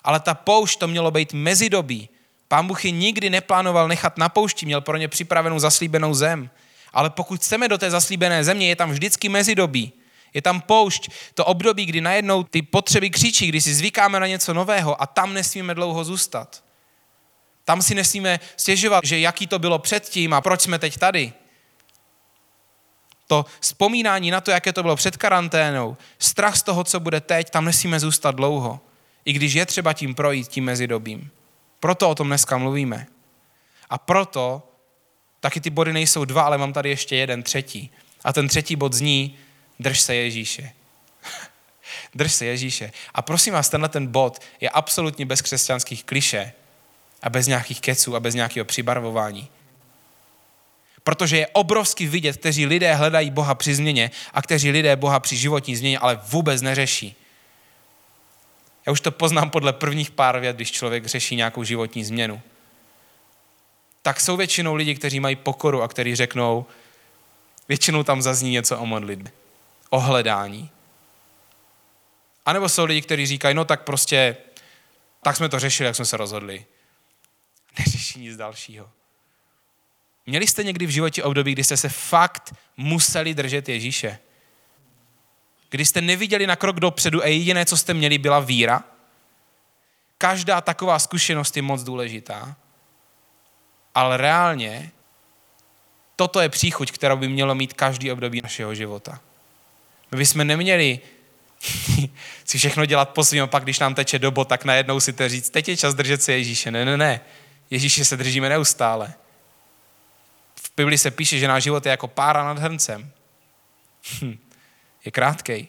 Ale 0.05 0.21
ta 0.21 0.35
poušť 0.35 0.79
to 0.79 0.89
mělo 0.89 1.11
být 1.11 1.33
mezidobí. 1.33 2.09
Pán 2.49 2.71
je 2.83 2.91
nikdy 2.91 3.31
neplánoval 3.31 3.89
nechat 3.89 4.19
na 4.19 4.29
poušti, 4.29 4.67
měl 4.67 4.81
pro 4.81 4.97
ně 4.97 5.09
připravenou 5.09 5.59
zaslíbenou 5.59 6.15
zem. 6.15 6.51
Ale 6.93 7.11
pokud 7.11 7.41
chceme 7.41 7.69
do 7.69 7.79
té 7.79 7.91
zaslíbené 7.91 8.45
země, 8.45 8.69
je 8.69 8.77
tam 8.77 8.91
vždycky 8.91 9.29
mezidobí. 9.29 9.93
Je 10.35 10.42
tam 10.42 10.61
poušť, 10.61 11.11
to 11.35 11.45
období, 11.45 11.87
kdy 11.87 12.01
najednou 12.01 12.42
ty 12.42 12.62
potřeby 12.62 13.11
křičí, 13.11 13.47
kdy 13.47 13.61
si 13.61 13.75
zvykáme 13.75 14.21
na 14.21 14.27
něco 14.27 14.55
nového 14.55 15.03
a 15.03 15.07
tam 15.07 15.35
nesmíme 15.35 15.75
dlouho 15.75 16.05
zůstat. 16.05 16.64
Tam 17.64 17.83
si 17.83 17.95
nesmíme 17.95 18.40
stěžovat, 18.57 19.05
že 19.05 19.18
jaký 19.18 19.47
to 19.47 19.59
bylo 19.59 19.79
předtím 19.79 20.33
a 20.35 20.40
proč 20.40 20.61
jsme 20.61 20.79
teď 20.79 20.97
tady. 20.99 21.33
To 23.27 23.47
vzpomínání 23.61 24.31
na 24.31 24.40
to, 24.40 24.51
jaké 24.51 24.73
to 24.73 24.83
bylo 24.83 24.97
před 24.97 25.16
karanténou, 25.16 25.97
strach 26.18 26.57
z 26.57 26.62
toho, 26.62 26.85
co 26.85 27.01
bude 27.01 27.21
teď, 27.21 27.51
tam 27.51 27.64
nesmíme 27.64 28.01
zůstat 28.01 28.35
dlouho. 28.35 28.81
I 29.25 29.33
když 29.33 29.53
je 29.53 29.66
třeba 29.66 29.92
tím 29.92 30.14
projít, 30.14 30.49
tím 30.49 30.64
mezidobím. 30.64 31.31
Proto 31.81 32.11
o 32.11 32.14
tom 32.14 32.27
dneska 32.27 32.59
mluvíme. 32.59 33.07
A 33.90 33.99
proto 33.99 34.62
taky 35.40 35.61
ty 35.61 35.71
body 35.71 35.92
nejsou 35.92 36.25
dva, 36.25 36.42
ale 36.42 36.59
mám 36.59 36.73
tady 36.73 36.88
ještě 36.88 37.16
jeden 37.16 37.42
třetí. 37.42 37.90
A 38.25 38.33
ten 38.33 38.49
třetí 38.49 38.77
bod 38.77 38.92
zní, 38.92 39.38
drž 39.83 40.01
se 40.01 40.14
Ježíše. 40.14 40.73
drž 42.14 42.33
se 42.33 42.47
Ježíše. 42.47 42.92
A 43.14 43.23
prosím 43.23 43.53
vás, 43.53 43.68
tenhle 43.68 43.88
ten 43.88 44.07
bod 44.07 44.42
je 44.61 44.71
absolutně 44.71 45.27
bez 45.27 45.42
křesťanských 45.42 46.05
kliše 46.05 46.53
a 47.23 47.31
bez 47.31 47.47
nějakých 47.47 47.81
keců 47.81 48.16
a 48.16 48.21
bez 48.21 48.35
nějakého 48.35 48.64
přibarvování. 48.64 49.49
Protože 51.05 51.37
je 51.37 51.47
obrovsky 51.47 52.07
vidět, 52.07 52.37
kteří 52.37 52.66
lidé 52.66 52.95
hledají 52.95 53.31
Boha 53.31 53.55
při 53.55 53.75
změně 53.75 54.11
a 54.33 54.42
kteří 54.42 54.71
lidé 54.71 54.97
Boha 54.97 55.21
při 55.21 55.37
životní 55.37 55.77
změně, 55.77 55.99
ale 55.99 56.21
vůbec 56.23 56.62
neřeší. 56.62 57.16
Já 58.87 58.92
už 58.92 59.01
to 59.01 59.11
poznám 59.11 59.51
podle 59.51 59.73
prvních 59.73 60.11
pár 60.11 60.40
vět, 60.40 60.57
když 60.57 60.73
člověk 60.73 61.07
řeší 61.07 61.37
nějakou 61.37 61.64
životní 61.64 62.05
změnu. 62.05 62.40
Tak 64.03 64.21
jsou 64.21 64.37
většinou 64.37 64.75
lidi, 64.75 64.95
kteří 64.95 65.21
mají 65.21 65.37
pokoru 65.37 65.83
a 65.83 65.88
kteří 65.88 66.14
řeknou, 66.14 66.66
většinou 67.68 68.03
tam 68.03 68.23
zazní 68.23 68.51
něco 68.51 68.79
o 68.79 68.87
modlitbě, 68.87 69.33
o 69.92 70.00
hledání. 70.00 70.70
A 72.46 72.52
nebo 72.52 72.68
jsou 72.68 72.85
lidi, 72.85 73.02
kteří 73.02 73.26
říkají, 73.26 73.55
no 73.55 73.64
tak 73.64 73.83
prostě, 73.83 74.37
tak 75.22 75.37
jsme 75.37 75.48
to 75.48 75.59
řešili, 75.59 75.87
jak 75.87 75.96
jsme 75.96 76.05
se 76.05 76.16
rozhodli. 76.16 76.66
Neřeší 77.78 78.20
nic 78.20 78.37
dalšího. 78.37 78.90
Měli 80.26 80.46
jste 80.46 80.64
někdy 80.64 80.87
v 80.87 80.90
životě 80.90 81.22
období, 81.22 81.52
kdy 81.52 81.64
jste 81.64 81.76
se 81.76 81.88
fakt 81.88 82.55
museli 82.76 83.35
držet 83.35 83.68
Ježíše? 83.68 84.18
Kdy 85.70 85.85
jste 85.85 86.00
neviděli 86.00 86.46
na 86.46 86.57
krok 86.57 86.81
dopředu 86.81 87.22
a 87.22 87.26
jediné, 87.26 87.66
co 87.66 87.76
jste 87.76 87.94
měli, 87.94 88.18
byla 88.18 88.40
víra? 88.40 88.85
Každá 90.18 90.61
taková 90.61 90.98
zkušenost 90.98 91.57
je 91.57 91.62
moc 91.62 91.83
důležitá. 91.83 92.57
Ale 93.94 94.16
reálně 94.16 94.90
toto 96.16 96.40
je 96.40 96.48
příchuť, 96.48 96.92
kterou 96.92 97.16
by 97.16 97.28
mělo 97.28 97.55
mít 97.55 97.72
každý 97.72 98.12
období 98.12 98.40
našeho 98.42 98.74
života. 98.74 99.20
My 100.12 100.18
bychom 100.18 100.46
neměli 100.46 101.01
si 102.44 102.59
všechno 102.59 102.87
dělat 102.87 103.11
po 103.11 103.25
svým 103.25 103.48
pak, 103.48 103.62
když 103.62 103.79
nám 103.79 103.94
teče 103.94 104.18
dobo, 104.18 104.44
tak 104.44 104.64
najednou 104.64 105.01
si 105.01 105.12
to 105.12 105.29
říct, 105.29 105.51
teď 105.51 105.68
je 105.68 105.77
čas 105.77 105.94
držet 105.94 106.22
se 106.22 106.33
Ježíše. 106.33 106.70
Ne, 106.70 106.85
ne, 106.85 106.96
ne. 106.96 107.20
Ježíše 107.70 108.05
se 108.05 108.16
držíme 108.16 108.48
neustále. 108.48 109.14
V 110.55 110.72
Bibli 110.77 110.98
se 110.98 111.11
píše, 111.11 111.38
že 111.38 111.48
náš 111.48 111.62
život 111.62 111.87
je 111.87 111.90
jako 111.90 112.09
pára 112.09 112.44
nad 112.44 112.59
hrncem. 112.59 113.11
Hm 114.20 114.38
je 115.05 115.12
krátkej. 115.12 115.68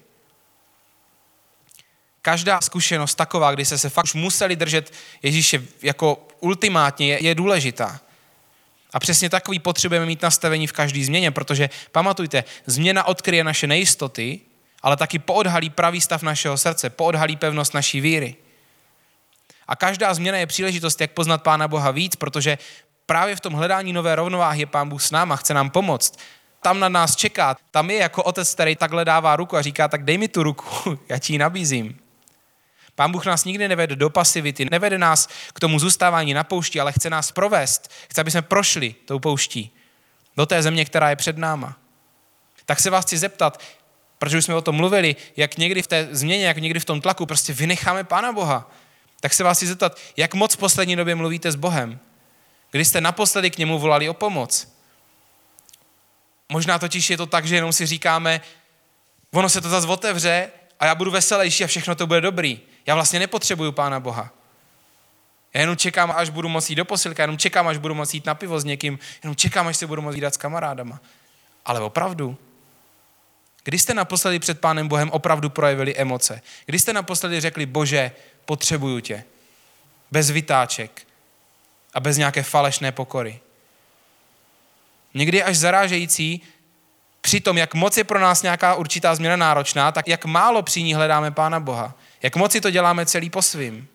Každá 2.22 2.62
zkušenost 2.62 3.16
taková, 3.16 3.54
kdy 3.54 3.66
se 3.66 3.78
se 3.78 3.90
fakt 3.90 4.06
už 4.06 4.14
museli 4.14 4.56
držet 4.56 4.94
Ježíše 5.22 5.64
jako 5.82 6.28
ultimátně, 6.40 7.08
je, 7.08 7.24
je 7.24 7.36
důležitá. 7.36 8.02
A 8.94 9.00
přesně 9.00 9.30
takový 9.30 9.60
potřebujeme 9.60 10.06
mít 10.06 10.22
nastavení 10.22 10.68
v 10.68 10.74
každé 10.74 11.06
změně, 11.06 11.32
protože 11.32 11.70
pamatujte, 11.92 12.44
změna 12.66 13.04
odkryje 13.04 13.44
naše 13.44 13.68
nejistoty, 13.68 14.40
ale 14.82 14.98
taky 14.98 15.20
poodhalí 15.20 15.70
pravý 15.70 16.02
stav 16.02 16.24
našeho 16.24 16.58
srdce, 16.58 16.90
poodhalí 16.90 17.36
pevnost 17.36 17.74
naší 17.74 18.02
víry. 18.02 18.36
A 19.68 19.76
každá 19.76 20.14
změna 20.14 20.38
je 20.38 20.48
příležitost, 20.48 21.02
jak 21.02 21.12
poznat 21.12 21.44
Pána 21.44 21.68
Boha 21.68 21.92
víc, 21.92 22.16
protože 22.16 22.58
právě 23.06 23.36
v 23.36 23.40
tom 23.40 23.54
hledání 23.54 23.94
nové 23.94 24.16
rovnováhy 24.16 24.60
je 24.60 24.66
Pán 24.66 24.90
Bůh 24.90 25.02
s 25.02 25.12
náma, 25.12 25.36
chce 25.36 25.54
nám 25.54 25.70
pomoct 25.70 26.18
tam 26.64 26.80
na 26.80 26.90
nás 26.90 27.16
čeká. 27.16 27.56
Tam 27.72 27.90
je 27.90 27.98
jako 27.98 28.24
otec, 28.24 28.54
který 28.54 28.76
takhle 28.76 29.06
dává 29.06 29.36
ruku 29.36 29.58
a 29.58 29.62
říká, 29.62 29.88
tak 29.88 30.04
dej 30.04 30.18
mi 30.18 30.28
tu 30.28 30.44
ruku, 30.44 31.00
já 31.10 31.20
ti 31.20 31.34
ji 31.34 31.40
nabízím. 31.40 32.00
Pán 32.96 33.12
Bůh 33.12 33.26
nás 33.26 33.46
nikdy 33.46 33.68
nevede 33.68 33.96
do 33.96 34.10
pasivity, 34.10 34.68
nevede 34.72 34.98
nás 34.98 35.30
k 35.54 35.60
tomu 35.60 35.80
zůstávání 35.80 36.34
na 36.34 36.44
poušti, 36.44 36.80
ale 36.80 36.92
chce 36.92 37.10
nás 37.10 37.32
provést. 37.32 37.92
Chce, 38.10 38.22
aby 38.22 38.32
jsme 38.32 38.42
prošli 38.42 38.96
tou 39.06 39.20
pouští 39.20 39.72
do 40.38 40.46
té 40.46 40.64
země, 40.64 40.86
která 40.86 41.10
je 41.10 41.16
před 41.16 41.38
náma. 41.38 41.78
Tak 42.66 42.80
se 42.80 42.90
vás 42.90 43.06
chci 43.06 43.18
zeptat, 43.18 43.62
protože 44.18 44.38
už 44.38 44.46
jsme 44.46 44.56
o 44.56 44.62
tom 44.62 44.76
mluvili, 44.76 45.16
jak 45.38 45.58
někdy 45.58 45.82
v 45.82 45.88
té 45.88 46.08
změně, 46.12 46.46
jak 46.46 46.58
někdy 46.58 46.80
v 46.80 46.86
tom 46.86 47.02
tlaku 47.02 47.26
prostě 47.26 47.54
vynecháme 47.54 48.04
Pána 48.04 48.32
Boha. 48.32 48.72
Tak 49.20 49.34
se 49.34 49.44
vás 49.44 49.58
chci 49.58 49.68
zeptat, 49.68 49.98
jak 50.18 50.34
moc 50.34 50.54
v 50.54 50.58
poslední 50.58 50.96
době 50.96 51.16
mluvíte 51.16 51.52
s 51.52 51.56
Bohem? 51.56 52.00
Kdy 52.72 52.86
jste 52.86 53.02
naposledy 53.02 53.52
k 53.52 53.58
němu 53.58 53.80
volali 53.80 54.10
o 54.10 54.14
pomoc? 54.14 54.74
Možná 56.50 56.80
totiž 56.80 57.10
je 57.10 57.18
to 57.18 57.26
tak, 57.26 57.46
že 57.46 57.56
jenom 57.56 57.74
si 57.74 57.86
říkáme, 57.86 58.42
ono 59.34 59.50
se 59.50 59.62
to 59.62 59.70
zase 59.70 59.88
otevře 59.88 60.50
a 60.80 60.86
já 60.86 60.96
budu 60.96 61.12
veselější 61.12 61.64
a 61.64 61.68
všechno 61.68 61.96
to 61.96 62.08
bude 62.08 62.22
dobrý. 62.22 62.62
Já 62.86 62.96
vlastně 62.96 63.20
nepotřebuju 63.20 63.72
Pána 63.72 64.00
Boha. 64.00 64.34
Já 65.54 65.62
jenom 65.62 65.78
čekám, 65.78 66.14
až 66.16 66.30
budu 66.30 66.50
moct 66.50 66.70
jít 66.70 66.76
do 66.76 66.86
posilka, 66.86 67.24
jenom 67.24 67.38
čekám, 67.38 67.68
až 67.68 67.78
budu 67.78 67.96
moct 67.96 68.14
jít 68.14 68.26
na 68.26 68.36
pivo 68.36 68.60
s 68.60 68.64
někým, 68.64 69.00
jenom 69.24 69.36
čekám, 69.36 69.68
až 69.68 69.78
se 69.78 69.88
budu 69.88 70.02
moct 70.02 70.16
jít 70.16 70.24
s 70.24 70.38
kamarádama. 70.38 71.00
Ale 71.66 71.80
opravdu, 71.80 72.38
kdy 73.64 73.80
jste 73.80 73.94
naposledy 73.94 74.40
před 74.40 74.60
Pánem 74.60 74.88
Bohem 74.88 75.10
opravdu 75.12 75.50
projevili 75.50 75.96
emoce? 75.96 76.42
Kdy 76.66 76.80
jste 76.80 76.94
naposledy 76.94 77.42
řekli, 77.42 77.66
bože, 77.66 78.12
potřebuju 78.46 79.00
tě? 79.00 79.24
Bez 80.12 80.30
vytáček. 80.30 81.08
a 81.94 82.00
bez 82.00 82.18
nějaké 82.18 82.44
falešné 82.44 82.92
pokory. 82.92 83.40
Někdy 85.14 85.44
až 85.44 85.58
zarážející 85.58 86.42
při 87.22 87.40
tom, 87.40 87.58
jak 87.58 87.74
moc 87.74 87.98
je 87.98 88.04
pro 88.04 88.20
nás 88.20 88.42
nějaká 88.42 88.76
určitá 88.76 89.16
změna 89.16 89.36
náročná, 89.36 89.92
tak 89.92 90.08
jak 90.08 90.26
málo 90.26 90.62
při 90.62 90.84
ní 90.84 90.94
hledáme 90.94 91.32
Pána 91.32 91.60
Boha. 91.60 91.96
Jak 92.24 92.36
moc 92.36 92.52
si 92.52 92.62
to 92.62 92.70
děláme 92.70 93.06
celý 93.06 93.30
po 93.30 93.42
svým. 93.42 93.88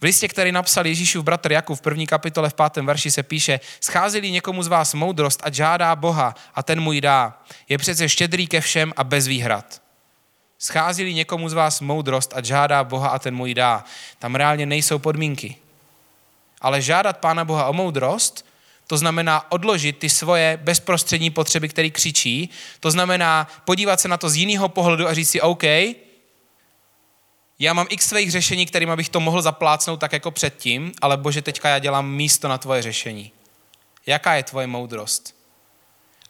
V 0.00 0.04
listě, 0.04 0.28
který 0.28 0.52
napsal 0.52 0.86
Ježíšův 0.86 1.24
bratr 1.24 1.52
Jakub 1.52 1.78
v 1.78 1.80
první 1.80 2.06
kapitole 2.06 2.50
v 2.50 2.54
pátém 2.54 2.86
verši 2.86 3.10
se 3.10 3.22
píše, 3.22 3.60
schází 3.80 4.30
někomu 4.30 4.62
z 4.62 4.68
vás 4.68 4.94
moudrost 4.94 5.40
a 5.44 5.50
žádá 5.50 5.96
Boha 5.96 6.34
a 6.54 6.62
ten 6.62 6.80
mu 6.80 6.92
ji 6.92 7.00
dá. 7.00 7.42
Je 7.68 7.78
přece 7.78 8.08
štědrý 8.08 8.46
ke 8.46 8.60
všem 8.60 8.92
a 8.96 9.04
bez 9.04 9.26
výhrad. 9.26 9.82
schází 10.58 11.14
někomu 11.14 11.48
z 11.48 11.52
vás 11.52 11.80
moudrost 11.80 12.32
a 12.36 12.42
žádá 12.42 12.84
Boha 12.84 13.08
a 13.08 13.18
ten 13.18 13.34
mu 13.34 13.46
ji 13.46 13.54
dá. 13.54 13.84
Tam 14.18 14.34
reálně 14.34 14.66
nejsou 14.66 14.98
podmínky. 14.98 15.56
Ale 16.60 16.82
žádat 16.82 17.18
Pána 17.18 17.44
Boha 17.44 17.66
o 17.66 17.72
moudrost, 17.72 18.46
to 18.92 18.96
znamená 18.96 19.52
odložit 19.52 19.98
ty 19.98 20.08
svoje 20.08 20.58
bezprostřední 20.62 21.30
potřeby, 21.30 21.68
které 21.68 21.90
křičí, 21.90 22.50
to 22.80 22.90
znamená 22.90 23.48
podívat 23.64 24.00
se 24.00 24.08
na 24.08 24.16
to 24.16 24.30
z 24.30 24.36
jiného 24.36 24.68
pohledu 24.68 25.08
a 25.08 25.14
říct 25.14 25.30
si, 25.30 25.40
OK, 25.40 25.62
já 27.58 27.72
mám 27.72 27.86
x 27.90 28.08
svých 28.08 28.30
řešení, 28.30 28.66
kterým 28.66 28.96
bych 28.96 29.08
to 29.08 29.20
mohl 29.20 29.42
zaplácnout 29.42 30.00
tak 30.00 30.12
jako 30.12 30.30
předtím, 30.30 30.92
ale 31.00 31.16
bože, 31.16 31.42
teďka 31.42 31.68
já 31.68 31.78
dělám 31.78 32.10
místo 32.10 32.48
na 32.48 32.58
tvoje 32.58 32.82
řešení. 32.82 33.32
Jaká 34.06 34.34
je 34.34 34.42
tvoje 34.42 34.66
moudrost? 34.66 35.34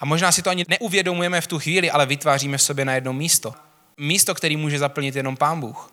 A 0.01 0.05
možná 0.05 0.33
si 0.33 0.43
to 0.43 0.51
ani 0.51 0.65
neuvědomujeme 0.69 1.41
v 1.41 1.47
tu 1.47 1.59
chvíli, 1.59 1.91
ale 1.91 2.07
vytváříme 2.07 2.59
v 2.59 2.63
sobě 2.63 2.85
na 2.85 2.95
jedno 2.95 3.13
místo. 3.13 3.55
Místo, 3.97 4.35
který 4.35 4.57
může 4.57 4.79
zaplnit 4.79 5.17
jenom 5.17 5.37
Pán 5.37 5.61
Bůh. 5.61 5.93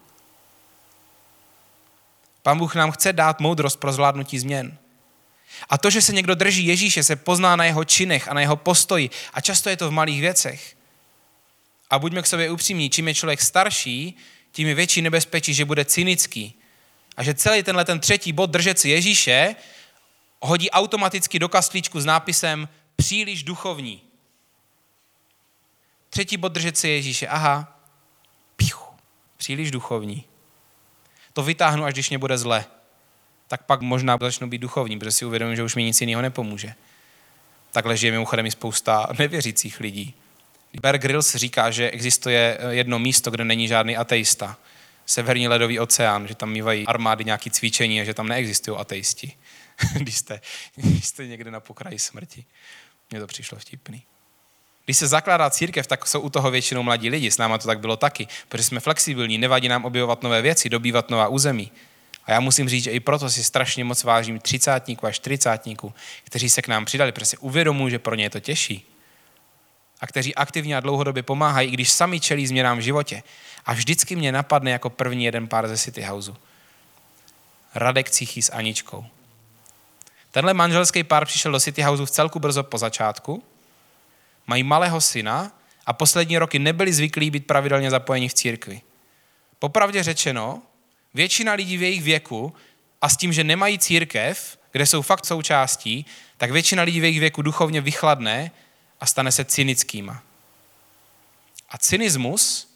Pán 2.43 2.58
Bůh 2.58 2.75
nám 2.75 2.91
chce 2.91 3.13
dát 3.13 3.39
moudrost 3.39 3.79
pro 3.79 3.91
zvládnutí 3.91 4.39
změn. 4.39 4.77
A 5.69 5.77
to, 5.77 5.89
že 5.89 6.01
se 6.01 6.13
někdo 6.13 6.35
drží 6.35 6.65
Ježíše, 6.65 7.03
se 7.03 7.15
pozná 7.15 7.55
na 7.55 7.65
jeho 7.65 7.83
činech 7.83 8.27
a 8.27 8.33
na 8.33 8.41
jeho 8.41 8.55
postoji. 8.55 9.09
A 9.33 9.41
často 9.41 9.69
je 9.69 9.77
to 9.77 9.89
v 9.89 9.91
malých 9.91 10.21
věcech. 10.21 10.75
A 11.89 11.99
buďme 11.99 12.21
k 12.21 12.27
sobě 12.27 12.51
upřímní, 12.51 12.89
čím 12.89 13.07
je 13.07 13.13
člověk 13.13 13.41
starší, 13.41 14.17
tím 14.51 14.67
je 14.67 14.75
větší 14.75 15.01
nebezpečí, 15.01 15.53
že 15.53 15.65
bude 15.65 15.85
cynický. 15.85 16.53
A 17.17 17.23
že 17.23 17.33
celý 17.33 17.63
tenhle 17.63 17.85
ten 17.85 17.99
třetí 17.99 18.33
bod 18.33 18.49
držet 18.49 18.79
si 18.79 18.89
Ježíše 18.89 19.55
hodí 20.41 20.71
automaticky 20.71 21.39
do 21.39 21.49
kastlíčku 21.49 22.01
s 22.01 22.05
nápisem 22.05 22.69
příliš 22.95 23.43
duchovní. 23.43 24.01
Třetí 26.09 26.38
bod 26.38 26.51
držet 26.51 26.77
si 26.77 26.88
Ježíše. 26.88 27.27
Aha, 27.27 27.79
pichu, 28.55 28.95
příliš 29.38 29.71
duchovní. 29.71 30.25
To 31.33 31.43
vytáhnu, 31.43 31.85
až 31.85 31.93
když 31.93 32.09
mě 32.09 32.17
bude 32.17 32.38
zle. 32.38 32.65
Tak 33.49 33.63
pak 33.63 33.81
možná 33.81 34.17
začnu 34.21 34.49
být 34.49 34.57
duchovní, 34.57 34.99
protože 34.99 35.12
si 35.12 35.25
uvědomím, 35.25 35.55
že 35.55 35.63
už 35.63 35.75
mi 35.75 35.83
nic 35.83 36.01
jiného 36.01 36.21
nepomůže. 36.21 36.73
Takhle 37.71 37.97
žije 37.97 38.12
mimochodem 38.12 38.45
i 38.45 38.51
spousta 38.51 39.07
nevěřících 39.19 39.79
lidí. 39.79 40.13
Bear 40.81 40.97
Grylls 40.97 41.35
říká, 41.35 41.71
že 41.71 41.91
existuje 41.91 42.57
eh, 42.59 42.73
jedno 42.73 42.99
místo, 42.99 43.31
kde 43.31 43.45
není 43.45 43.67
žádný 43.67 43.97
ateista. 43.97 44.57
Severní 45.05 45.47
ledový 45.47 45.79
oceán, 45.79 46.27
že 46.27 46.35
tam 46.35 46.49
mývají 46.49 46.88
armády 46.88 47.25
nějaké 47.25 47.49
cvičení 47.49 48.01
a 48.01 48.03
že 48.03 48.13
tam 48.13 48.27
neexistují 48.27 48.77
ateisti, 48.77 49.38
když, 49.93 50.17
jste, 50.17 50.41
když 50.75 51.05
jste 51.07 51.27
někde 51.27 51.51
na 51.51 51.59
pokraji 51.59 51.99
smrti. 51.99 52.45
Mně 53.12 53.19
to 53.19 53.27
přišlo 53.27 53.57
vtipný. 53.59 54.03
Když 54.85 54.97
se 54.97 55.07
zakládá 55.07 55.49
církev, 55.49 55.88
tak 55.88 56.07
jsou 56.07 56.19
u 56.19 56.29
toho 56.29 56.51
většinou 56.51 56.83
mladí 56.83 57.09
lidi. 57.09 57.31
S 57.31 57.38
náma 57.38 57.57
to 57.57 57.67
tak 57.67 57.79
bylo 57.79 57.97
taky, 57.97 58.27
protože 58.49 58.63
jsme 58.63 58.79
flexibilní, 58.79 59.38
nevadí 59.38 59.67
nám 59.67 59.85
objevovat 59.85 60.23
nové 60.23 60.41
věci, 60.41 60.69
dobývat 60.69 61.09
nová 61.09 61.27
území. 61.27 61.71
A 62.29 62.33
já 62.33 62.39
musím 62.39 62.69
říct, 62.69 62.83
že 62.83 62.91
i 62.91 62.99
proto 62.99 63.29
si 63.29 63.43
strašně 63.43 63.83
moc 63.83 64.03
vážím 64.03 64.39
třicátníků 64.39 65.05
a 65.05 65.11
čtyřicátníků, 65.11 65.93
kteří 66.23 66.49
se 66.49 66.61
k 66.61 66.67
nám 66.67 66.85
přidali, 66.85 67.11
protože 67.11 67.25
si 67.25 67.37
uvědomují, 67.37 67.91
že 67.91 67.99
pro 67.99 68.15
ně 68.15 68.23
je 68.23 68.29
to 68.29 68.39
těžší 68.39 68.85
a 70.01 70.07
kteří 70.07 70.35
aktivně 70.35 70.77
a 70.77 70.79
dlouhodobě 70.79 71.23
pomáhají, 71.23 71.69
i 71.69 71.71
když 71.71 71.89
sami 71.89 72.19
čelí 72.19 72.47
změnám 72.47 72.77
v 72.77 72.81
životě. 72.81 73.23
A 73.65 73.73
vždycky 73.73 74.15
mě 74.15 74.31
napadne 74.31 74.71
jako 74.71 74.89
první 74.89 75.25
jeden 75.25 75.47
pár 75.47 75.67
ze 75.67 75.77
City 75.77 76.01
Houseu. 76.01 76.35
Radek 77.75 78.09
Cichy 78.09 78.41
s 78.41 78.51
Aničkou. 78.51 79.05
Tenhle 80.31 80.53
manželský 80.53 81.03
pár 81.03 81.25
přišel 81.25 81.51
do 81.51 81.59
City 81.59 81.81
Houseu 81.81 82.05
v 82.05 82.11
celku 82.11 82.39
brzo 82.39 82.63
po 82.63 82.77
začátku, 82.77 83.43
mají 84.47 84.63
malého 84.63 85.01
syna 85.01 85.51
a 85.85 85.93
poslední 85.93 86.37
roky 86.37 86.59
nebyli 86.59 86.93
zvyklí 86.93 87.31
být 87.31 87.47
pravidelně 87.47 87.89
zapojeni 87.89 88.29
v 88.29 88.33
církvi. 88.33 88.81
Popravdě 89.59 90.03
řečeno, 90.03 90.61
většina 91.13 91.54
lidí 91.54 91.78
v 91.78 91.82
jejich 91.82 92.04
věku 92.04 92.56
a 93.02 93.10
s 93.10 93.17
tím, 93.17 93.34
že 93.34 93.43
nemají 93.43 93.80
církev, 93.80 94.60
kde 94.72 94.86
jsou 94.86 95.02
fakt 95.02 95.26
součástí, 95.26 96.06
tak 96.38 96.52
většina 96.52 96.84
lidí 96.84 97.00
v 97.00 97.04
jejich 97.04 97.19
věku 97.19 97.41
duchovně 97.41 97.82
vychladne 97.82 98.52
a 99.00 99.06
stane 99.06 99.32
se 99.32 99.45
cynickýma. 99.45 100.24
A 101.69 101.78
cynismus 101.78 102.69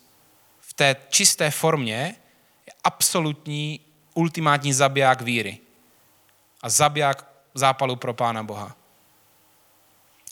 v 0.59 0.73
té 0.73 0.95
čisté 1.09 1.51
formě 1.51 2.15
je 2.67 2.73
absolutní 2.83 3.79
ultimátní 4.13 4.73
zabiják 4.73 5.21
víry. 5.21 5.57
A 6.61 6.69
zabiják 6.69 7.25
zápalu 7.53 7.95
pro 7.95 8.13
Pána 8.13 8.43
Boha. 8.43 8.75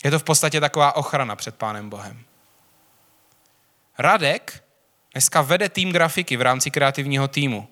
Je 0.04 0.10
to 0.10 0.18
v 0.18 0.24
podstatě 0.24 0.60
taková 0.60 0.96
ochrana 0.96 1.36
před 1.36 1.56
Pánem 1.56 1.90
Bohem. 1.90 2.24
Radek 3.98 4.64
dneska 5.12 5.42
vede 5.42 5.68
tým 5.68 5.92
grafiky 5.92 6.36
v 6.36 6.42
rámci 6.42 6.70
kreativního 6.70 7.28
týmu. 7.28 7.68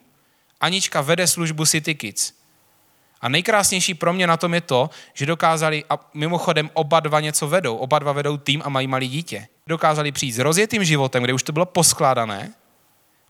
Anička 0.61 1.01
vede 1.01 1.27
službu 1.27 1.67
City 1.67 1.95
Kids. 1.95 2.33
A 3.21 3.29
nejkrásnější 3.29 3.95
pro 3.95 4.13
mě 4.13 4.27
na 4.27 4.37
tom 4.37 4.55
je 4.55 4.61
to, 4.61 4.91
že 5.15 5.27
dokázali, 5.27 5.85
a 5.91 6.11
mimochodem 6.15 6.71
oba 6.73 7.01
dva 7.01 7.21
něco 7.21 7.49
vedou, 7.49 7.77
oba 7.77 7.99
dva 7.99 8.13
vedou 8.13 8.37
tým 8.37 8.63
a 8.65 8.69
mají 8.69 8.87
malý 8.87 9.09
dítě. 9.09 9.49
Dokázali 9.67 10.13
přijít 10.13 10.33
s 10.33 10.39
rozjetým 10.39 10.85
životem, 10.85 11.23
kde 11.23 11.33
už 11.33 11.43
to 11.43 11.53
bylo 11.53 11.67
poskládané, 11.67 12.55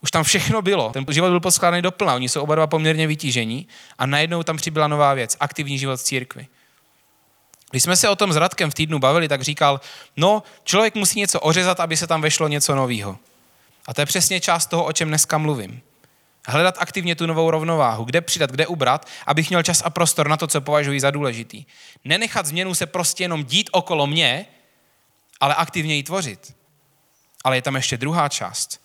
už 0.02 0.10
tam 0.10 0.24
všechno 0.24 0.62
bylo, 0.62 0.90
ten 0.90 1.04
život 1.08 1.28
byl 1.28 1.40
poskládaný 1.40 1.82
do 1.82 1.90
plna, 1.90 2.14
oni 2.14 2.28
jsou 2.28 2.42
oba 2.42 2.54
dva 2.54 2.66
poměrně 2.66 3.06
vytížení 3.06 3.68
a 3.98 4.06
najednou 4.06 4.42
tam 4.42 4.56
přibyla 4.56 4.88
nová 4.88 5.14
věc, 5.14 5.36
aktivní 5.40 5.78
život 5.78 6.00
v 6.00 6.02
církvi. 6.02 6.46
Když 7.70 7.82
jsme 7.82 7.96
se 7.96 8.08
o 8.08 8.16
tom 8.16 8.32
s 8.32 8.36
Radkem 8.36 8.70
v 8.70 8.74
týdnu 8.74 8.98
bavili, 8.98 9.28
tak 9.28 9.42
říkal, 9.42 9.80
no, 10.16 10.42
člověk 10.64 10.94
musí 10.94 11.18
něco 11.18 11.40
ořezat, 11.40 11.80
aby 11.80 11.96
se 11.96 12.06
tam 12.06 12.22
vešlo 12.22 12.48
něco 12.48 12.74
nového. 12.74 13.18
A 13.86 13.94
to 13.94 14.00
je 14.00 14.06
přesně 14.06 14.40
část 14.40 14.66
toho, 14.66 14.84
o 14.84 14.92
čem 14.92 15.08
dneska 15.08 15.38
mluvím. 15.38 15.80
Hledat 16.46 16.76
aktivně 16.78 17.14
tu 17.14 17.26
novou 17.26 17.50
rovnováhu, 17.50 18.04
kde 18.04 18.20
přidat, 18.20 18.50
kde 18.50 18.66
ubrat, 18.66 19.06
abych 19.26 19.48
měl 19.48 19.62
čas 19.62 19.82
a 19.84 19.90
prostor 19.90 20.28
na 20.28 20.36
to, 20.36 20.46
co 20.46 20.60
považuji 20.60 21.00
za 21.00 21.10
důležitý. 21.10 21.64
Nenechat 22.04 22.46
změnu 22.46 22.74
se 22.74 22.86
prostě 22.86 23.24
jenom 23.24 23.44
dít 23.44 23.70
okolo 23.72 24.06
mě, 24.06 24.46
ale 25.40 25.54
aktivně 25.54 25.94
ji 25.94 26.02
tvořit. 26.02 26.54
Ale 27.44 27.56
je 27.56 27.62
tam 27.62 27.76
ještě 27.76 27.96
druhá 27.96 28.28
část. 28.28 28.80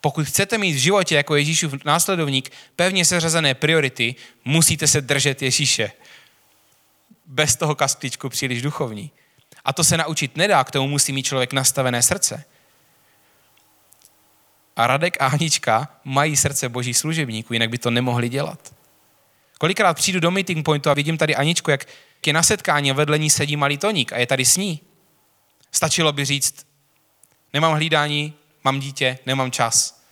Pokud 0.00 0.26
chcete 0.26 0.58
mít 0.58 0.72
v 0.72 0.78
životě 0.78 1.14
jako 1.14 1.36
Ježíšův 1.36 1.84
následovník 1.84 2.52
pevně 2.76 3.04
seřazené 3.04 3.54
priority, 3.54 4.14
musíte 4.44 4.86
se 4.86 5.00
držet 5.00 5.42
Ježíše. 5.42 5.92
Bez 7.26 7.56
toho 7.56 7.74
kastlíčku 7.74 8.28
příliš 8.28 8.62
duchovní. 8.62 9.10
A 9.64 9.72
to 9.72 9.84
se 9.84 9.96
naučit 9.96 10.36
nedá, 10.36 10.64
k 10.64 10.70
tomu 10.70 10.88
musí 10.88 11.12
mít 11.12 11.22
člověk 11.22 11.52
nastavené 11.52 12.02
srdce. 12.02 12.44
A 14.80 14.86
Radek 14.86 15.16
a 15.20 15.26
Anička 15.26 15.88
mají 16.04 16.36
srdce 16.36 16.68
boží 16.68 16.94
služebníků, 16.94 17.52
jinak 17.52 17.70
by 17.70 17.78
to 17.78 17.90
nemohli 17.90 18.28
dělat. 18.28 18.74
Kolikrát 19.58 19.94
přijdu 19.94 20.20
do 20.20 20.30
meeting 20.30 20.64
pointu 20.64 20.90
a 20.90 20.94
vidím 20.94 21.18
tady 21.18 21.36
Aničku, 21.36 21.70
jak 21.70 21.84
je 22.26 22.32
na 22.32 22.42
setkání 22.42 22.90
a 22.90 22.94
vedle 22.94 23.18
ní 23.18 23.30
sedí 23.30 23.56
malý 23.56 23.78
Toník 23.78 24.12
a 24.12 24.18
je 24.18 24.26
tady 24.26 24.44
s 24.44 24.56
ní. 24.56 24.80
Stačilo 25.72 26.12
by 26.12 26.24
říct, 26.24 26.66
nemám 27.52 27.74
hlídání, 27.74 28.34
mám 28.64 28.80
dítě, 28.80 29.18
nemám 29.26 29.50
čas. 29.50 30.02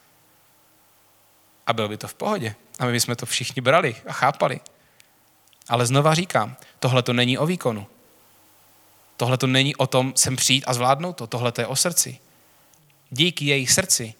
A 1.66 1.72
bylo 1.72 1.88
by 1.88 1.96
to 1.96 2.08
v 2.08 2.14
pohodě. 2.14 2.54
A 2.78 2.86
my 2.86 2.92
bychom 2.92 3.16
to 3.16 3.26
všichni 3.26 3.62
brali 3.62 3.96
a 4.06 4.12
chápali. 4.12 4.60
Ale 5.68 5.86
znova 5.86 6.14
říkám, 6.14 6.56
tohle 6.78 7.02
to 7.02 7.12
není 7.12 7.38
o 7.38 7.46
výkonu. 7.46 7.86
Tohle 9.16 9.38
to 9.38 9.46
není 9.46 9.76
o 9.76 9.86
tom 9.86 10.12
sem 10.16 10.36
přijít 10.36 10.64
a 10.66 10.74
zvládnout 10.74 11.12
to. 11.12 11.26
Tohle 11.26 11.52
to 11.52 11.60
je 11.60 11.66
o 11.66 11.76
srdci. 11.76 12.18
Díky 13.10 13.44
jejich 13.44 13.70
srdci 13.70 14.14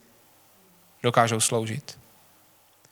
dokážou 1.03 1.41
sloužit. 1.41 1.99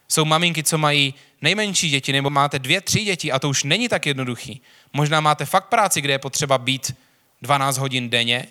Jsou 0.08 0.24
maminky, 0.24 0.62
co 0.62 0.78
mají 0.78 1.14
nejmenší 1.40 1.90
děti, 1.90 2.12
nebo 2.12 2.30
máte 2.30 2.58
dvě, 2.58 2.80
tři 2.80 3.04
děti 3.04 3.32
a 3.32 3.38
to 3.38 3.48
už 3.48 3.64
není 3.64 3.88
tak 3.88 4.06
jednoduchý. 4.06 4.62
Možná 4.92 5.20
máte 5.20 5.44
fakt 5.44 5.68
práci, 5.68 6.00
kde 6.00 6.12
je 6.12 6.18
potřeba 6.18 6.58
být 6.58 6.96
12 7.42 7.78
hodin 7.78 8.10
denně. 8.10 8.46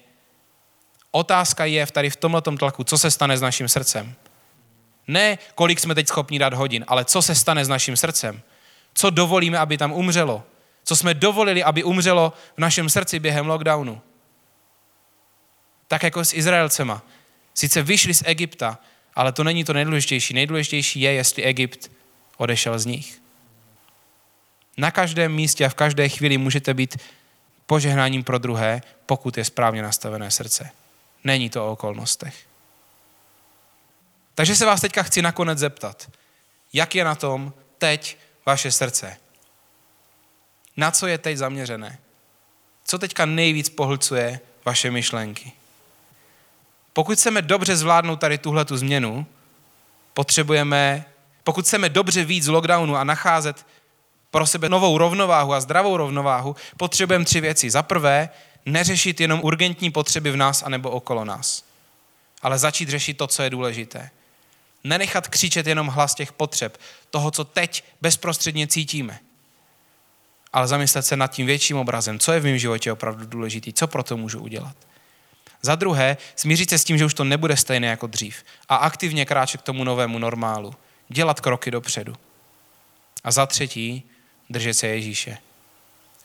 Otázka 1.12 1.66
je 1.66 1.86
v 1.86 1.92
tady 1.92 2.10
v 2.10 2.16
tomhle 2.16 2.42
tlaku, 2.42 2.84
co 2.84 2.98
se 2.98 3.12
stane 3.12 3.38
s 3.38 3.42
naším 3.42 3.68
srdcem. 3.68 4.16
Ne, 5.08 5.38
kolik 5.56 5.80
jsme 5.80 5.96
teď 5.96 6.08
schopni 6.08 6.40
dát 6.40 6.54
hodin, 6.54 6.86
ale 6.88 7.06
co 7.06 7.22
se 7.22 7.36
stane 7.36 7.66
s 7.66 7.68
naším 7.68 7.98
srdcem. 7.98 8.42
Co 8.94 9.10
dovolíme, 9.10 9.58
aby 9.58 9.78
tam 9.78 9.94
umřelo. 9.94 10.44
Co 10.84 10.96
jsme 10.96 11.14
dovolili, 11.14 11.64
aby 11.64 11.84
umřelo 11.84 12.34
v 12.56 12.58
našem 12.58 12.90
srdci 12.90 13.20
během 13.20 13.48
lockdownu. 13.48 14.02
Tak 15.88 16.04
jako 16.04 16.26
s 16.26 16.34
Izraelcema. 16.34 17.02
Sice 17.54 17.82
vyšli 17.82 18.14
z 18.14 18.24
Egypta, 18.26 18.80
ale 19.16 19.32
to 19.32 19.44
není 19.44 19.64
to 19.64 19.74
nejdůležitější. 19.74 20.34
Nejdůležitější 20.34 21.02
je, 21.02 21.14
jestli 21.14 21.44
Egypt 21.44 21.92
odešel 22.38 22.80
z 22.80 22.86
nich. 22.86 23.22
Na 24.78 24.92
každém 24.92 25.34
místě 25.34 25.66
a 25.66 25.70
v 25.70 25.74
každé 25.74 26.10
chvíli 26.10 26.38
můžete 26.38 26.74
být 26.74 26.98
požehnáním 27.66 28.24
pro 28.24 28.38
druhé, 28.38 28.82
pokud 29.06 29.38
je 29.38 29.46
správně 29.46 29.82
nastavené 29.82 30.32
srdce. 30.32 30.72
Není 31.24 31.50
to 31.50 31.68
o 31.68 31.72
okolnostech. 31.72 32.36
Takže 34.36 34.56
se 34.56 34.66
vás 34.66 34.82
teďka 34.82 35.04
chci 35.04 35.22
nakonec 35.22 35.60
zeptat, 35.60 36.12
jak 36.74 36.96
je 36.96 37.04
na 37.04 37.16
tom 37.16 37.54
teď 37.78 38.18
vaše 38.46 38.72
srdce? 38.72 39.18
Na 40.78 40.92
co 40.92 41.08
je 41.08 41.18
teď 41.18 41.38
zaměřené? 41.38 41.98
Co 42.86 43.00
teďka 43.00 43.26
nejvíc 43.26 43.70
pohlcuje 43.70 44.40
vaše 44.66 44.92
myšlenky? 44.92 45.52
Pokud 46.96 47.18
chceme 47.18 47.42
dobře 47.42 47.76
zvládnout 47.76 48.16
tady 48.16 48.38
tuhle 48.38 48.66
tu 48.66 48.78
změnu, 48.78 49.26
potřebujeme, 50.14 51.06
pokud 51.44 51.66
chceme 51.66 51.90
dobře 51.90 52.26
víc 52.26 52.44
z 52.44 52.48
lockdownu 52.48 52.96
a 52.96 53.04
nacházet 53.04 53.66
pro 54.32 54.48
sebe 54.48 54.70
novou 54.70 54.98
rovnováhu 54.98 55.54
a 55.54 55.62
zdravou 55.62 55.98
rovnováhu, 55.98 56.56
potřebujeme 56.78 57.26
tři 57.26 57.42
věci. 57.42 57.70
Za 57.70 57.84
prvé, 57.84 58.30
neřešit 58.66 59.22
jenom 59.22 59.40
urgentní 59.44 59.92
potřeby 59.92 60.32
v 60.32 60.38
nás 60.38 60.64
anebo 60.64 60.90
okolo 60.90 61.26
nás, 61.26 61.64
ale 62.42 62.58
začít 62.58 62.90
řešit 62.90 63.18
to, 63.18 63.28
co 63.28 63.44
je 63.44 63.50
důležité. 63.50 64.10
Nenechat 64.84 65.28
křičet 65.28 65.68
jenom 65.68 65.88
hlas 65.88 66.16
těch 66.16 66.32
potřeb, 66.32 66.78
toho, 67.10 67.32
co 67.32 67.44
teď 67.44 67.84
bezprostředně 68.02 68.68
cítíme, 68.68 69.20
ale 70.54 70.68
zamyslet 70.68 71.06
se 71.06 71.18
nad 71.18 71.28
tím 71.28 71.46
větším 71.46 71.78
obrazem, 71.78 72.20
co 72.20 72.32
je 72.32 72.40
v 72.40 72.44
mém 72.44 72.58
životě 72.58 72.92
opravdu 72.92 73.26
důležitý, 73.26 73.74
co 73.74 73.88
pro 73.88 74.04
to 74.04 74.18
můžu 74.18 74.40
udělat. 74.40 74.76
Za 75.66 75.76
druhé, 75.76 76.18
smířit 76.36 76.70
se 76.70 76.78
s 76.78 76.84
tím, 76.84 76.98
že 76.98 77.06
už 77.06 77.14
to 77.14 77.24
nebude 77.24 77.58
stejné 77.58 77.88
jako 77.88 78.08
dřív 78.08 78.44
a 78.70 78.76
aktivně 78.76 79.26
kráčet 79.26 79.62
k 79.62 79.64
tomu 79.64 79.84
novému 79.84 80.20
normálu. 80.20 80.74
Dělat 81.10 81.42
kroky 81.42 81.72
dopředu. 81.72 82.16
A 83.24 83.32
za 83.32 83.46
třetí, 83.46 84.04
držet 84.50 84.74
se 84.74 84.88
Ježíše. 84.88 85.38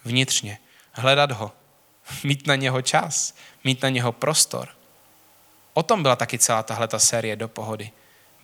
Vnitřně. 0.05 0.59
Hledat 0.93 1.33
ho. 1.33 1.53
Mít 2.25 2.47
na 2.47 2.55
něho 2.55 2.83
čas. 2.83 3.35
Mít 3.65 3.83
na 3.83 3.89
něho 3.89 4.13
prostor. 4.13 4.69
O 5.75 5.83
tom 5.83 6.03
byla 6.03 6.17
taky 6.17 6.39
celá 6.39 6.63
tahle 6.63 6.89
ta 6.89 6.99
série 6.99 7.37
do 7.37 7.49
pohody. 7.49 7.91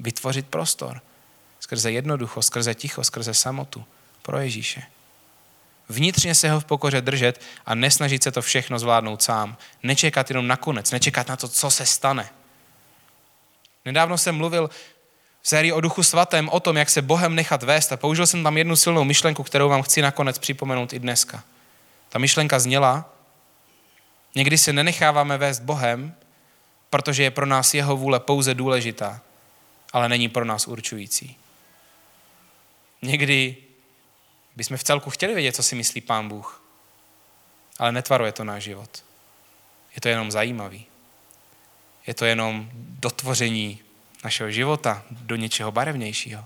Vytvořit 0.00 0.46
prostor. 0.46 1.00
Skrze 1.61 1.92
jednoducho, 1.92 2.42
skrze 2.42 2.74
ticho, 2.74 3.04
skrze 3.04 3.35
samotu. 3.35 3.85
Pro 4.22 4.38
Ježíše. 4.38 4.82
Vnitřně 5.88 6.35
se 6.35 6.51
ho 6.51 6.61
v 6.61 6.64
pokoře 6.64 7.01
držet 7.01 7.40
a 7.66 7.75
nesnažit 7.75 8.22
se 8.22 8.33
to 8.33 8.42
všechno 8.42 8.79
zvládnout 8.79 9.22
sám. 9.22 9.57
Nečekat 9.83 10.31
jenom 10.31 10.46
na 10.46 10.57
konec, 10.57 10.90
nečekat 10.90 11.29
na 11.29 11.37
to, 11.37 11.49
co 11.49 11.70
se 11.70 11.87
stane. 11.87 12.29
Nedávno 13.85 14.18
jsem 14.18 14.37
mluvil 14.37 14.70
v 15.42 15.49
sérii 15.49 15.72
o 15.72 15.81
duchu 15.81 16.03
svatém 16.03 16.49
o 16.49 16.61
tom, 16.61 16.77
jak 16.77 16.90
se 16.90 17.03
Bohem 17.03 17.35
nechat 17.35 17.62
vést 17.62 17.92
a 17.92 17.96
použil 17.96 18.27
jsem 18.27 18.42
tam 18.42 18.59
jednu 18.59 18.77
silnou 18.77 19.05
myšlenku, 19.05 19.42
kterou 19.42 19.68
vám 19.68 19.83
chci 19.83 20.03
nakonec 20.03 20.38
připomenout 20.38 20.92
i 20.92 20.99
dneska. 20.99 21.44
Ta 22.09 22.18
myšlenka 22.18 22.59
zněla, 22.59 23.12
někdy 24.35 24.59
se 24.59 24.72
nenecháváme 24.72 25.38
vést 25.38 25.61
Bohem, 25.61 26.14
protože 26.90 27.22
je 27.22 27.31
pro 27.31 27.46
nás 27.46 27.75
jeho 27.75 27.96
vůle 27.96 28.20
pouze 28.20 28.55
důležitá, 28.55 29.20
ale 29.92 30.09
není 30.09 30.29
pro 30.29 30.44
nás 30.44 30.66
určující. 30.66 31.37
Někdy 33.03 33.57
bychom 34.57 34.77
v 34.77 34.85
celku 34.85 35.11
chtěli 35.11 35.35
vědět, 35.35 35.57
co 35.57 35.62
si 35.62 35.75
myslí 35.75 36.01
Pán 36.01 36.29
Bůh, 36.29 36.62
ale 37.79 37.92
netvaruje 37.92 38.33
to 38.33 38.45
náš 38.45 38.62
život. 38.62 39.05
Je 39.95 40.01
to 40.01 40.09
jenom 40.09 40.31
zajímavý. 40.31 40.87
Je 42.07 42.14
to 42.14 42.25
jenom 42.25 42.71
dotvoření 42.75 43.81
našeho 44.25 44.51
života 44.51 45.03
do 45.11 45.37
něčeho 45.37 45.73
barevnějšího. 45.73 46.45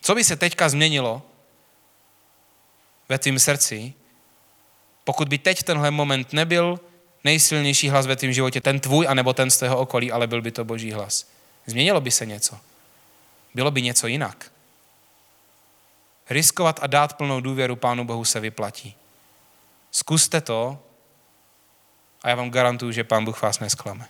Co 0.00 0.14
by 0.14 0.24
se 0.24 0.36
teďka 0.36 0.68
změnilo 0.68 1.22
ve 3.08 3.18
tvém 3.18 3.38
srdci, 3.38 3.94
pokud 5.04 5.28
by 5.28 5.38
teď 5.38 5.62
tenhle 5.62 5.90
moment 5.90 6.32
nebyl 6.32 6.80
nejsilnější 7.24 7.88
hlas 7.88 8.06
ve 8.06 8.16
tvém 8.16 8.32
životě, 8.32 8.60
ten 8.60 8.80
tvůj, 8.80 9.08
anebo 9.08 9.32
ten 9.32 9.50
z 9.50 9.56
tvého 9.56 9.78
okolí, 9.78 10.12
ale 10.12 10.26
byl 10.26 10.42
by 10.42 10.50
to 10.50 10.64
boží 10.64 10.92
hlas. 10.92 11.26
Změnilo 11.66 12.00
by 12.00 12.10
se 12.10 12.26
něco. 12.26 12.58
Bylo 13.54 13.70
by 13.70 13.82
něco 13.82 14.06
jinak. 14.06 14.52
Riskovat 16.30 16.80
a 16.82 16.86
dát 16.86 17.16
plnou 17.16 17.40
důvěru 17.40 17.76
Pánu 17.76 18.04
Bohu 18.04 18.24
se 18.24 18.40
vyplatí. 18.40 18.94
Zkuste 19.90 20.40
to 20.40 20.78
a 22.22 22.28
já 22.28 22.34
vám 22.34 22.50
garantuju, 22.50 22.92
že 22.92 23.04
Pán 23.04 23.24
Bůh 23.24 23.42
vás 23.42 23.60
nesklame. 23.60 24.08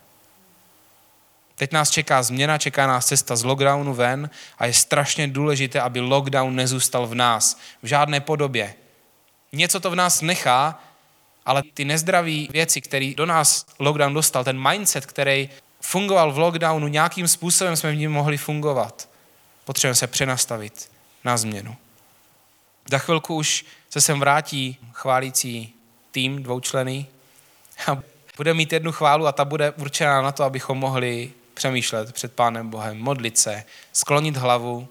Teď 1.54 1.72
nás 1.72 1.90
čeká 1.90 2.22
změna, 2.22 2.58
čeká 2.58 2.86
nás 2.86 3.06
cesta 3.06 3.36
z 3.36 3.44
lockdownu 3.44 3.94
ven 3.94 4.30
a 4.58 4.66
je 4.66 4.72
strašně 4.72 5.28
důležité, 5.28 5.80
aby 5.80 6.00
lockdown 6.00 6.56
nezůstal 6.56 7.06
v 7.06 7.14
nás, 7.14 7.58
v 7.82 7.86
žádné 7.86 8.20
podobě. 8.20 8.74
Něco 9.52 9.80
to 9.80 9.90
v 9.90 9.94
nás 9.94 10.20
nechá, 10.20 10.80
ale 11.46 11.62
ty 11.74 11.84
nezdravé 11.84 12.46
věci, 12.50 12.80
které 12.80 13.12
do 13.16 13.26
nás 13.26 13.66
lockdown 13.78 14.14
dostal, 14.14 14.44
ten 14.44 14.68
mindset, 14.68 15.06
který 15.06 15.50
fungoval 15.80 16.32
v 16.32 16.38
lockdownu, 16.38 16.88
nějakým 16.88 17.28
způsobem 17.28 17.76
jsme 17.76 17.92
v 17.92 17.96
něm 17.96 18.12
mohli 18.12 18.36
fungovat. 18.36 19.08
Potřebujeme 19.64 19.94
se 19.94 20.06
přenastavit 20.06 20.90
na 21.24 21.36
změnu. 21.36 21.76
Za 22.90 22.98
chvilku 22.98 23.34
už 23.34 23.64
se 23.90 24.00
sem 24.00 24.20
vrátí 24.20 24.76
chválící 24.92 25.74
tým 26.10 26.42
dvoučlený 26.42 27.06
a 27.86 27.98
bude 28.36 28.54
mít 28.54 28.72
jednu 28.72 28.92
chválu 28.92 29.26
a 29.26 29.32
ta 29.32 29.44
bude 29.44 29.70
určená 29.70 30.22
na 30.22 30.32
to, 30.32 30.44
abychom 30.44 30.78
mohli 30.78 31.32
přemýšlet 31.54 32.12
před 32.12 32.32
Pánem 32.32 32.70
Bohem, 32.70 32.98
modlit 32.98 33.38
se, 33.38 33.64
sklonit 33.92 34.36
hlavu, 34.36 34.88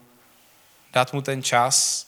dát 0.94 1.14
mu 1.14 1.22
ten 1.22 1.44
čas 1.44 2.08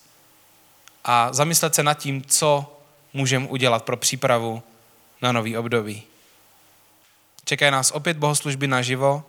a 1.03 1.33
zamyslet 1.33 1.75
se 1.75 1.83
nad 1.83 1.93
tím, 1.93 2.23
co 2.23 2.79
můžeme 3.13 3.47
udělat 3.47 3.83
pro 3.83 3.97
přípravu 3.97 4.63
na 5.21 5.31
nový 5.31 5.57
období. 5.57 6.03
Čekají 7.45 7.71
nás 7.71 7.91
opět 7.91 8.17
bohoslužby 8.17 8.67
naživo 8.67 9.23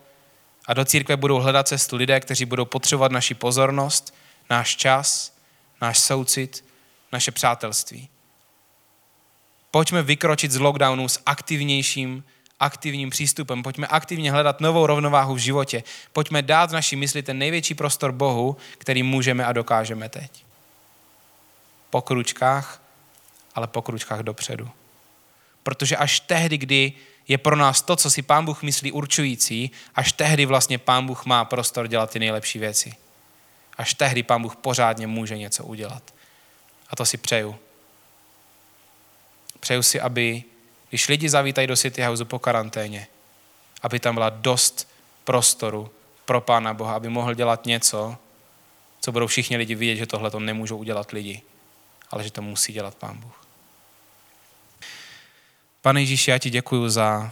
a 0.67 0.75
do 0.75 0.85
církve 0.85 1.17
budou 1.17 1.39
hledat 1.39 1.69
cestu 1.69 1.97
lidé, 1.97 2.21
kteří 2.21 2.45
budou 2.45 2.65
potřebovat 2.65 3.13
naši 3.13 3.35
pozornost, 3.35 4.15
náš 4.51 4.77
čas, 4.77 5.32
náš 5.83 5.99
soucit, 5.99 6.65
naše 7.13 7.31
přátelství. 7.31 8.09
Pojďme 9.71 10.03
vykročit 10.03 10.53
z 10.53 10.59
lockdownu 10.59 11.09
s 11.09 11.21
aktivnějším 11.27 12.25
aktivním 12.63 13.11
přístupem. 13.11 13.63
Pojďme 13.63 13.87
aktivně 13.87 14.33
hledat 14.33 14.61
novou 14.61 14.87
rovnováhu 14.87 15.35
v 15.35 15.39
životě. 15.39 15.83
Pojďme 16.13 16.43
dát 16.43 16.71
v 16.71 16.73
naší 16.73 16.97
mysli 16.97 17.23
ten 17.23 17.39
největší 17.39 17.75
prostor 17.75 18.13
Bohu, 18.13 18.57
který 18.79 19.03
můžeme 19.03 19.45
a 19.45 19.53
dokážeme 19.53 20.09
teď. 20.09 20.45
Po 21.91 22.03
kručkách, 22.03 22.83
ale 23.55 23.67
po 23.67 23.83
kručkách 23.83 24.21
dopředu. 24.21 24.71
Protože 25.63 25.97
až 25.97 26.21
tehdy, 26.21 26.59
kdy 26.59 26.93
je 27.29 27.39
pro 27.39 27.57
nás 27.57 27.83
to, 27.83 27.97
co 27.97 28.11
si 28.11 28.23
Pán 28.23 28.45
Bůh 28.45 28.63
myslí 28.63 28.93
určující, 28.93 29.71
až 29.95 30.13
tehdy 30.13 30.47
vlastně 30.47 30.79
Pán 30.79 31.07
Bůh 31.07 31.25
má 31.27 31.45
prostor 31.45 31.89
dělat 31.89 32.11
ty 32.11 32.19
nejlepší 32.19 32.59
věci. 32.59 32.95
Až 33.79 33.95
tehdy 33.95 34.23
Pán 34.23 34.43
Bůh 34.43 34.57
pořádně 34.57 35.07
může 35.07 35.39
něco 35.39 35.65
udělat. 35.65 36.15
A 36.91 36.97
to 36.97 37.07
si 37.07 37.17
přeju. 37.17 37.57
Přeju 39.61 39.83
si, 39.83 40.01
aby 40.01 40.45
když 40.89 41.09
lidi 41.09 41.29
zavítají 41.29 41.67
do 41.67 41.77
City 41.77 42.03
House 42.03 42.25
po 42.25 42.39
karanténě, 42.39 43.07
aby 43.83 44.01
tam 44.01 44.15
byla 44.15 44.31
dost 44.31 44.89
prostoru 45.25 45.91
pro 46.25 46.41
Pána 46.41 46.75
Boha, 46.75 46.95
aby 46.95 47.09
mohl 47.09 47.35
dělat 47.35 47.67
něco, 47.67 48.17
co 49.01 49.13
budou 49.13 49.27
všichni 49.27 49.57
lidi 49.57 49.75
vidět, 49.75 49.97
že 49.97 50.07
tohle 50.07 50.31
to 50.31 50.41
nemůžou 50.41 50.77
udělat 50.77 51.11
lidi, 51.11 51.43
ale 52.11 52.25
že 52.25 52.31
to 52.31 52.43
musí 52.43 52.73
dělat 52.73 52.95
Pán 52.95 53.19
Bůh. 53.19 53.47
Pane 55.83 56.01
Ježíši, 56.01 56.31
já 56.31 56.39
ti 56.39 56.51
děkuji 56.51 56.89
za, 56.89 57.31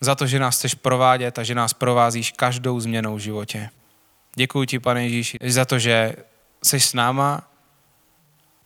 za 0.00 0.14
to, 0.14 0.26
že 0.26 0.38
nás 0.38 0.56
chceš 0.56 0.74
provádět 0.74 1.38
a 1.38 1.42
že 1.42 1.54
nás 1.54 1.74
provázíš 1.74 2.32
každou 2.32 2.80
změnou 2.80 3.16
v 3.16 3.18
životě. 3.18 3.70
Děkuji 4.34 4.64
ti, 4.64 4.78
pane 4.78 5.02
Ježíši, 5.02 5.38
za 5.46 5.64
to, 5.64 5.78
že 5.78 6.16
jsi 6.62 6.80
s 6.80 6.94
náma 6.94 7.42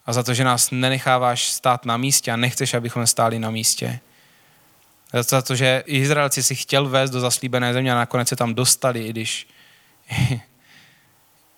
a 0.06 0.12
za 0.12 0.22
to, 0.22 0.34
že 0.34 0.44
nás 0.44 0.70
nenecháváš 0.70 1.50
stát 1.50 1.84
na 1.84 1.96
místě 1.96 2.32
a 2.32 2.36
nechceš, 2.36 2.74
abychom 2.74 3.06
stáli 3.06 3.38
na 3.38 3.50
místě. 3.50 4.00
Za 5.12 5.42
to, 5.42 5.56
že 5.56 5.82
Izraelci 5.86 6.42
si 6.42 6.54
chtěl 6.54 6.88
vést 6.88 7.10
do 7.10 7.20
zaslíbené 7.20 7.72
země 7.72 7.92
a 7.92 7.96
nakonec 7.96 8.28
se 8.28 8.36
tam 8.36 8.54
dostali, 8.54 9.06
i 9.06 9.10
když, 9.10 9.48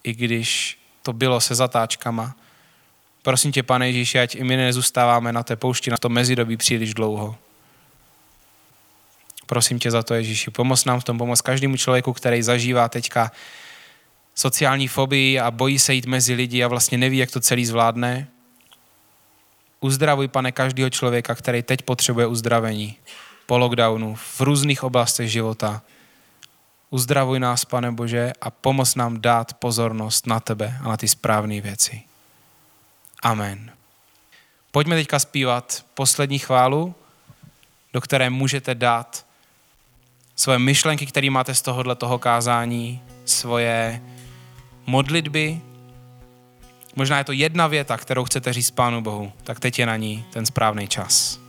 i 0.04 0.12
když 0.12 0.78
to 1.02 1.12
bylo 1.12 1.40
se 1.40 1.54
zatáčkama. 1.54 2.36
Prosím 3.22 3.52
tě, 3.52 3.62
pane 3.62 3.86
Ježíši, 3.86 4.18
ať 4.18 4.34
i 4.34 4.44
my 4.44 4.56
nezůstáváme 4.56 5.32
na 5.32 5.42
té 5.42 5.56
poušti, 5.56 5.90
na 5.90 5.96
to 5.96 6.08
mezidobí 6.08 6.56
příliš 6.56 6.94
dlouho. 6.94 7.36
Prosím 9.46 9.78
tě 9.78 9.90
za 9.90 10.02
to, 10.02 10.14
Ježíši, 10.14 10.50
pomoz 10.50 10.84
nám 10.84 11.00
v 11.00 11.04
tom, 11.04 11.18
pomoz 11.18 11.40
každému 11.40 11.76
člověku, 11.76 12.12
který 12.12 12.42
zažívá 12.42 12.88
teďka 12.88 13.32
sociální 14.34 14.88
fobii 14.88 15.40
a 15.40 15.50
bojí 15.50 15.78
se 15.78 15.94
jít 15.94 16.06
mezi 16.06 16.34
lidi 16.34 16.64
a 16.64 16.68
vlastně 16.68 16.98
neví, 16.98 17.18
jak 17.18 17.30
to 17.30 17.40
celý 17.40 17.66
zvládne. 17.66 18.28
Uzdravuj, 19.80 20.28
pane, 20.28 20.52
každého 20.52 20.90
člověka, 20.90 21.34
který 21.34 21.62
teď 21.62 21.82
potřebuje 21.82 22.26
uzdravení 22.26 22.96
po 23.46 23.58
lockdownu 23.58 24.14
v 24.14 24.40
různých 24.40 24.82
oblastech 24.82 25.30
života. 25.30 25.82
Uzdravuj 26.90 27.40
nás, 27.40 27.64
pane 27.64 27.92
Bože, 27.92 28.32
a 28.40 28.50
pomoz 28.50 28.94
nám 28.94 29.20
dát 29.20 29.54
pozornost 29.54 30.26
na 30.26 30.40
tebe 30.40 30.78
a 30.82 30.88
na 30.88 30.96
ty 30.96 31.08
správné 31.08 31.60
věci. 31.60 32.02
Amen. 33.22 33.72
Pojďme 34.70 34.96
teďka 34.96 35.18
zpívat 35.18 35.84
poslední 35.94 36.38
chválu, 36.38 36.94
do 37.92 38.00
které 38.00 38.30
můžete 38.30 38.74
dát 38.74 39.26
svoje 40.36 40.58
myšlenky, 40.58 41.06
které 41.06 41.30
máte 41.30 41.54
z 41.54 41.62
tohohle 41.62 41.94
toho 41.94 42.18
kázání, 42.18 43.02
svoje 43.24 44.02
modlitby. 44.90 45.60
Možná 46.96 47.18
je 47.18 47.24
to 47.24 47.32
jedna 47.32 47.66
věta, 47.66 47.96
kterou 47.96 48.24
chcete 48.24 48.52
říct 48.52 48.70
Pánu 48.70 49.00
Bohu, 49.00 49.32
tak 49.44 49.60
teď 49.60 49.78
je 49.78 49.86
na 49.86 49.96
ní 49.96 50.24
ten 50.32 50.46
správný 50.46 50.88
čas. 50.88 51.40